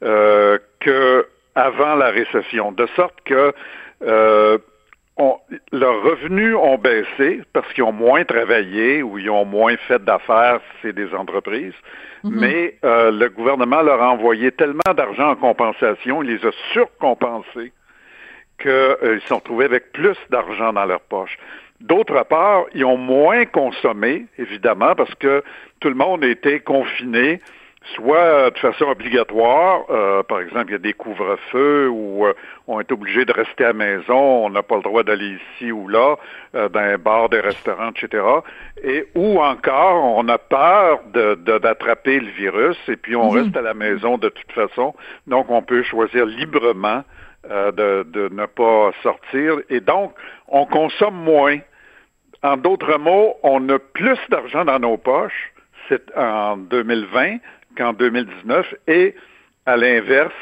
[0.03, 3.53] euh, qu'avant la récession, de sorte que
[4.03, 4.57] euh,
[5.71, 10.59] leurs revenus ont baissé parce qu'ils ont moins travaillé ou ils ont moins fait d'affaires,
[10.81, 11.73] c'est des entreprises,
[12.23, 12.39] mhm.
[12.39, 17.71] mais euh, le gouvernement leur a envoyé tellement d'argent en compensation, il les a surcompensés
[18.59, 21.37] qu'ils euh, se sont retrouvés avec plus d'argent dans leur poche.
[21.85, 25.43] D'autre part, ils ont moins consommé, évidemment, parce que
[25.79, 27.39] tout le monde était confiné,
[27.93, 32.33] soit de façon obligatoire, euh, par exemple, il y a des couvre-feux où euh,
[32.65, 35.71] on est obligé de rester à la maison, on n'a pas le droit d'aller ici
[35.71, 36.15] ou là,
[36.55, 38.23] euh, dans un bar, des restaurants, etc.
[38.83, 43.43] Et ou encore, on a peur d'attraper le virus et puis on mhm.
[43.43, 44.95] reste à la maison de toute façon.
[45.27, 47.03] Donc, on peut choisir librement
[47.47, 49.59] de, de ne pas sortir.
[49.69, 50.15] Et donc,
[50.47, 51.59] on consomme moins.
[52.43, 55.53] En d'autres mots, on a plus d'argent dans nos poches
[56.15, 57.37] en 2020
[57.77, 59.15] qu'en 2019 et
[59.65, 60.33] à l'inverse,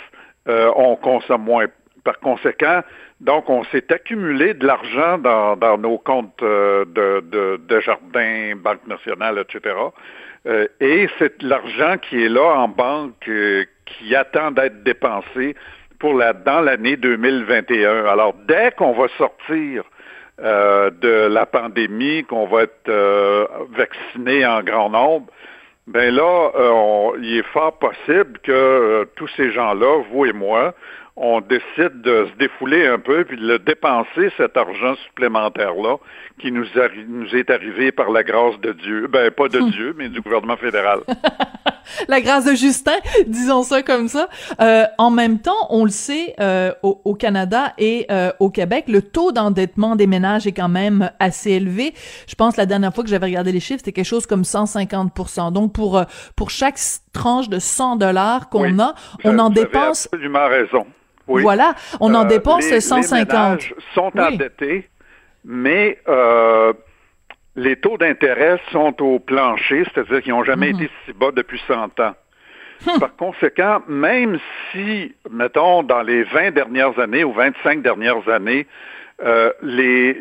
[0.48, 1.68] euh, on consomme moins.
[2.04, 2.82] Par conséquent,
[3.22, 8.56] donc on s'est accumulé de l'argent dans, dans, nos comptes euh, de, de, de, jardin,
[8.58, 9.74] Banque nationale, etc.
[10.46, 13.30] Euh, et c'est l'argent qui est là en banque
[13.86, 15.56] qui attend d'être dépensé
[15.98, 18.06] pour dans l'année 2021.
[18.06, 19.86] Alors, dès qu'on va sortir
[20.40, 22.90] de la pandémie, qu'on va être
[23.72, 25.28] vacciné en grand nombre,
[25.88, 30.74] ben là, euh, il est fort possible que euh, tous ces gens-là, vous et moi,
[31.16, 35.98] on décide de se défouler un peu puis de le dépenser cet argent supplémentaire-là
[36.40, 36.66] qui nous,
[37.08, 39.08] nous est arrivé par la grâce de Dieu.
[39.08, 41.02] Ben, pas de Dieu, mais du gouvernement fédéral.
[42.08, 42.98] la grâce de Justin,
[43.28, 44.28] disons ça comme ça.
[44.60, 48.86] Euh, en même temps, on le sait, euh, au, au, Canada et euh, au Québec,
[48.88, 51.94] le taux d'endettement des ménages est quand même assez élevé.
[52.28, 55.52] Je pense la dernière fois que j'avais regardé les chiffres, c'était quelque chose comme 150%
[55.52, 56.04] Donc pour euh,
[56.36, 56.80] pour chaque
[57.14, 60.08] tranche de 100 dollars qu'on a, on en dépense.
[60.12, 60.86] absolument raison.
[61.28, 63.70] Voilà, on en euh, dépense 150.
[63.70, 64.90] Les sont endettés,
[65.46, 66.74] mais euh,
[67.56, 70.82] les taux d'intérêt sont au plancher, c'est-à-dire qu'ils n'ont jamais mhm.
[70.82, 72.16] été si bas depuis 100 ans.
[72.86, 73.00] Hum.
[73.00, 74.40] Par conséquent, même
[74.72, 78.68] si, mettons, dans les 20 dernières années ou 25 dernières années,
[79.24, 80.20] euh, les,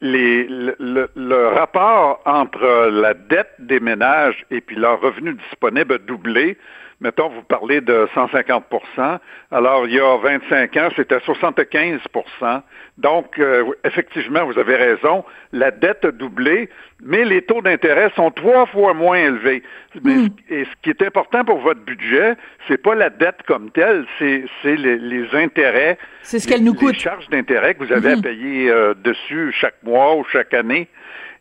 [0.00, 5.98] les, le, le, rapport entre la dette des ménages et puis leur revenu disponible a
[5.98, 6.56] doublé,
[7.00, 9.18] mettons, vous parlez de 150%
[9.52, 12.62] alors il y a 25 ans, c'était 75%
[12.98, 16.68] Donc, euh, effectivement, vous avez raison, la dette a doublé,
[17.02, 19.62] mais les taux d'intérêt sont trois fois moins élevés.
[20.00, 20.28] Hmm.
[20.48, 22.34] Et ce qui est important pour votre budget,
[22.68, 25.98] c'est pas la dette comme telle, c'est les, les, intérêts.
[26.22, 26.92] C'est ce qu'elle nous coûte.
[26.92, 28.22] Les charges d'intérêt que vous avez à hmm.
[28.22, 30.88] payer euh, dessus chaque mois ou chaque année.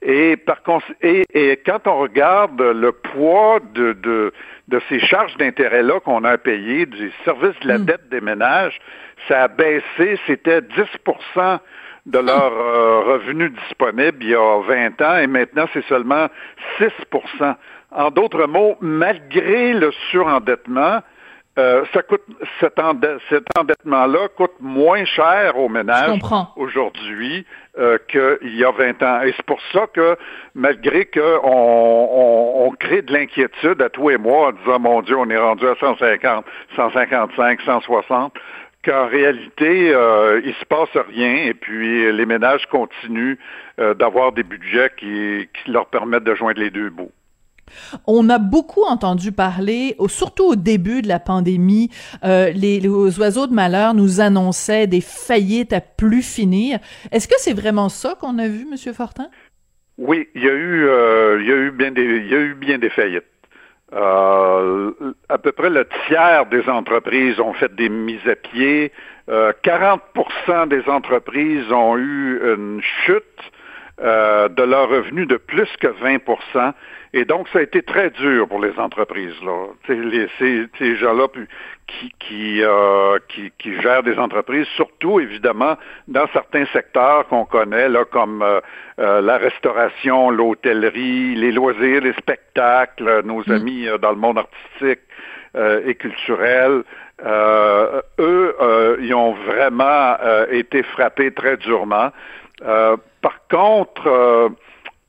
[0.01, 0.61] Et, par
[1.01, 4.31] et, et quand on regarde le poids de, de,
[4.69, 7.85] de ces charges d'intérêt-là qu'on a à payer, du service de la hmm.
[7.85, 8.79] dette des ménages,
[9.27, 11.59] ça a baissé, c'était 10%
[12.05, 16.27] de leur euh, revenu disponible il y a 20 ans et maintenant c'est seulement
[16.79, 17.55] 6%
[17.91, 21.01] En d'autres mots, malgré le surendettement,
[21.59, 22.23] euh, ça coûte
[22.61, 26.19] cet, endettement-là coûte moins cher aux ménages
[26.55, 27.45] aujourd'hui
[27.77, 29.21] euh, qu'il y a 20 ans.
[29.23, 30.15] Et c'est pour ça que
[30.55, 35.29] malgré qu'on on, crée de l'inquiétude à toi et moi en disant mon Dieu, on
[35.29, 36.45] est rendu à 150,
[36.77, 38.33] 155, 160,
[38.85, 43.37] qu'en réalité, euh, il se passe rien et puis les ménages continuent
[43.79, 47.11] euh, d'avoir des budgets qui, qui leur permettent de joindre les deux bouts.
[48.07, 51.89] On a beaucoup entendu parler, surtout au début de la pandémie,
[52.23, 56.79] euh, les, oiseaux de malheur nous annonçaient des faillites à plus finir.
[57.11, 59.27] Est-ce que c'est vraiment ça qu'on a vu, Monsieur Fortin?
[59.97, 63.23] Oui, il y a eu, euh, bien des, faillites.
[63.93, 64.91] Euh,
[65.29, 68.91] à peu près le tiers des entreprises ont fait des mises à pied.
[69.27, 73.23] 40% des entreprises ont eu une chute
[73.99, 76.17] de leurs revenus de plus que 20
[77.11, 79.35] et donc, ça a été très dur pour les entreprises.
[79.43, 79.67] Là.
[79.87, 81.27] Les, ces, ces gens-là
[81.87, 85.75] qui, qui, euh, qui, qui, gèrent des entreprises, surtout évidemment
[86.07, 88.59] dans certains secteurs qu'on connaît, là, comme euh,
[88.99, 93.51] euh, la restauration, l'hôtellerie, les loisirs, les spectacles, nos mm.
[93.51, 95.01] amis dans le monde artistique
[95.85, 96.83] et culturel.
[97.25, 100.15] eux, ils ont vraiment
[100.51, 102.11] été frappés très durement.
[102.61, 104.51] par contre,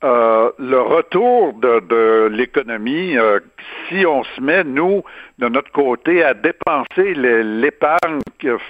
[0.02, 3.38] euh, le retour de, de l'économie, euh,
[3.86, 5.02] si on se met, nous,
[5.38, 8.20] de notre côté, à dépenser l'épargne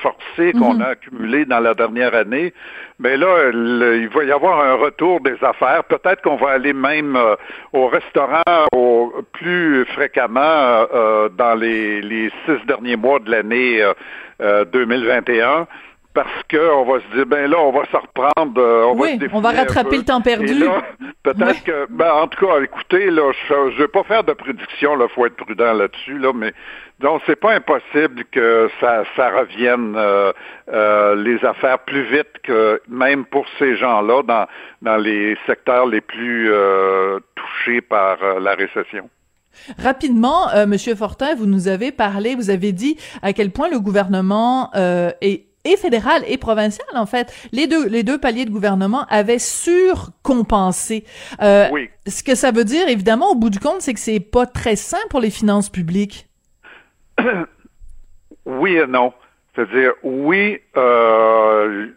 [0.02, 0.82] forcée qu'on mhm.
[0.82, 2.52] a accumulée dans la dernière année,
[2.98, 5.84] mais là, il va y avoir un retour des affaires.
[5.84, 7.36] Peut-être qu'on va aller même euh,
[7.72, 10.86] au restaurant au, plus fréquemment
[11.38, 13.82] dans les, les, six derniers mois de l'année
[14.40, 15.66] 2021
[16.12, 18.60] parce qu'on va se dire, ben là, on va se reprendre.
[18.60, 20.64] Euh, on oui, va on va rattraper le temps perdu.
[21.22, 25.00] Peut-être que, ben, en tout cas, écoutez, là, je ne vais pas faire de prédiction,
[25.00, 26.52] il faut être prudent là-dessus, là, mais
[26.98, 30.32] donc c'est pas impossible que ça, ça revienne euh,
[30.72, 34.46] euh, les affaires plus vite que même pour ces gens-là dans,
[34.82, 36.50] dans les secteurs les plus
[37.36, 39.08] touchés par la récession.
[39.82, 44.70] Rapidement, Monsieur Fortin, vous nous avez parlé, vous avez dit à quel point le gouvernement
[44.74, 49.38] est et fédéral et provincial en fait, les deux les deux paliers de gouvernement avaient
[49.38, 51.04] surcompensé.
[51.42, 51.90] Euh, oui.
[52.06, 54.76] Ce que ça veut dire évidemment au bout du compte, c'est que c'est pas très
[54.76, 56.28] sain pour les finances publiques.
[58.46, 59.12] oui et non.
[59.54, 61.88] C'est-à-dire, oui, euh,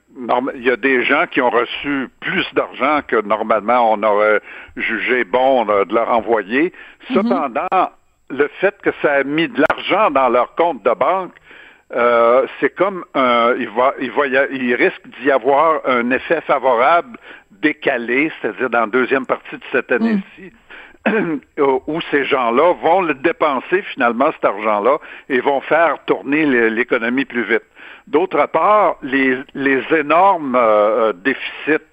[0.55, 4.41] il y a des gens qui ont reçu plus d'argent que normalement on aurait
[4.76, 6.70] jugé bon de leur envoyer.
[6.70, 7.14] Mm-hmm.
[7.14, 7.91] Cependant,
[8.30, 11.34] le fait que ça a mis de l'argent dans leur compte de banque,
[11.95, 17.17] euh, c'est comme un, il va, il va, il risque d'y avoir un effet favorable
[17.51, 20.45] décalé, c'est-à-dire dans la deuxième partie de cette année-ci.
[20.45, 20.49] Hmm.
[21.87, 27.43] où ces gens-là vont le dépenser finalement cet argent-là et vont faire tourner l'économie plus
[27.43, 27.65] vite.
[28.07, 31.83] D'autre part, les, les énormes euh, déficits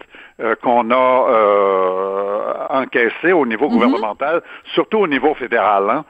[0.40, 3.70] euh, qu'on a encaissés au niveau mm-hmm.
[3.70, 4.42] gouvernemental,
[4.74, 6.04] surtout au niveau fédéral, hein,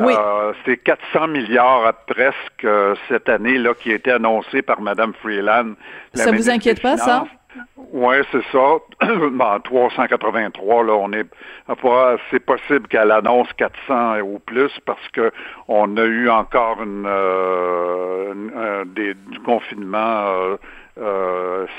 [0.00, 4.80] euh, c'est 400 milliards à presque euh, cette année là qui a été annoncé par
[4.80, 5.74] Mme Freeland.
[6.14, 7.26] Ça vous inquiète pas ça?
[7.76, 8.78] Oui, c'est ça.
[9.30, 11.26] ben, 383 là, on est
[12.30, 15.30] c'est possible qu'elle annonce 400 ou plus parce que
[15.68, 20.56] on a eu encore une, euh, des, du confinement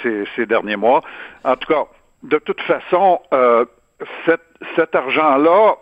[0.04, 1.02] ces, ces, derniers mois.
[1.44, 1.84] En tout cas,
[2.24, 3.20] de toute façon,
[4.26, 4.42] cet,
[4.76, 5.76] cet argent-là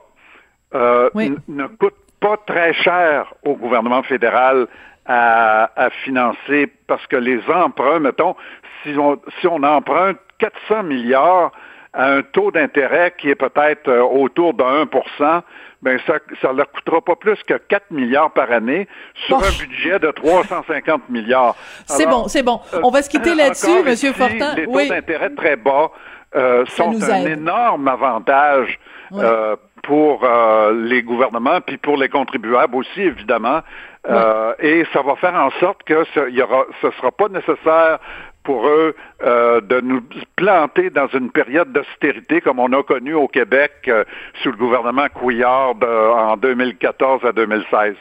[0.74, 4.68] ne coûte pas très cher au gouvernement fédéral
[5.06, 8.38] à, financer parce que les emprunts, mettons,
[8.82, 11.52] si on, si on emprunte 400 milliards
[11.92, 15.42] à un taux d'intérêt qui est peut-être euh, autour de 1%
[15.82, 18.88] ben ça ne leur coûtera pas plus que 4 milliards par année
[19.28, 21.58] sur un budget de 350 milliards.
[21.86, 22.62] C'est bon, c'est bon.
[22.82, 24.56] On va se quitter euh, là-dessus, Monsieur Fortin.
[24.56, 25.92] Les taux d'intérêt très bas
[26.38, 28.80] euh, sont un énorme avantage
[29.84, 33.60] pour euh, les gouvernements, puis pour les contribuables aussi, évidemment.
[34.10, 38.00] Euh, et ça va faire en sorte que ce, y aura, ce sera pas nécessaire
[38.44, 40.02] pour eux euh, de nous
[40.36, 43.90] planter dans une période d'austérité comme on a connu au Québec
[44.42, 47.96] sous le gouvernement Couillard en 2014 à 2016.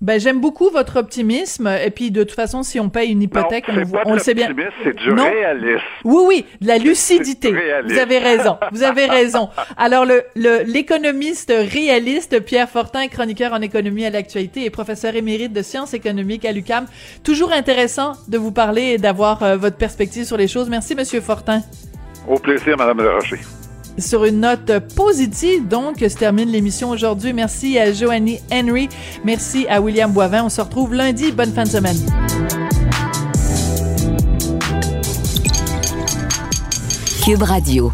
[0.00, 3.66] Ben j'aime beaucoup votre optimisme et puis de toute façon si on paye une hypothèque
[4.06, 4.48] on, le sait bien.
[4.82, 5.82] C'est du réalisme.
[6.04, 7.54] Oui oui, de la lucidité.
[7.84, 8.56] Vous avez raison.
[8.72, 9.50] Vous avez raison.
[9.76, 10.22] Alors le
[10.64, 16.46] l'économiste réaliste Pierre Fortin, chroniqueur en économie à l'actualité et professeur émérite de sciences économiques
[16.46, 16.86] à l'UCAM,
[17.22, 20.70] toujours intéressant de vous parler et d'avoir euh, votre perspective sur les choses.
[20.70, 21.60] Merci monsieur Fortin.
[22.26, 23.40] Au plaisir madame Rocher.
[23.98, 27.32] Sur une note positive, donc, se termine l'émission aujourd'hui.
[27.32, 28.88] Merci à Joanny Henry.
[29.24, 30.44] Merci à William Boivin.
[30.44, 31.32] On se retrouve lundi.
[31.32, 31.98] Bonne fin de semaine.
[37.24, 37.92] Cube Radio.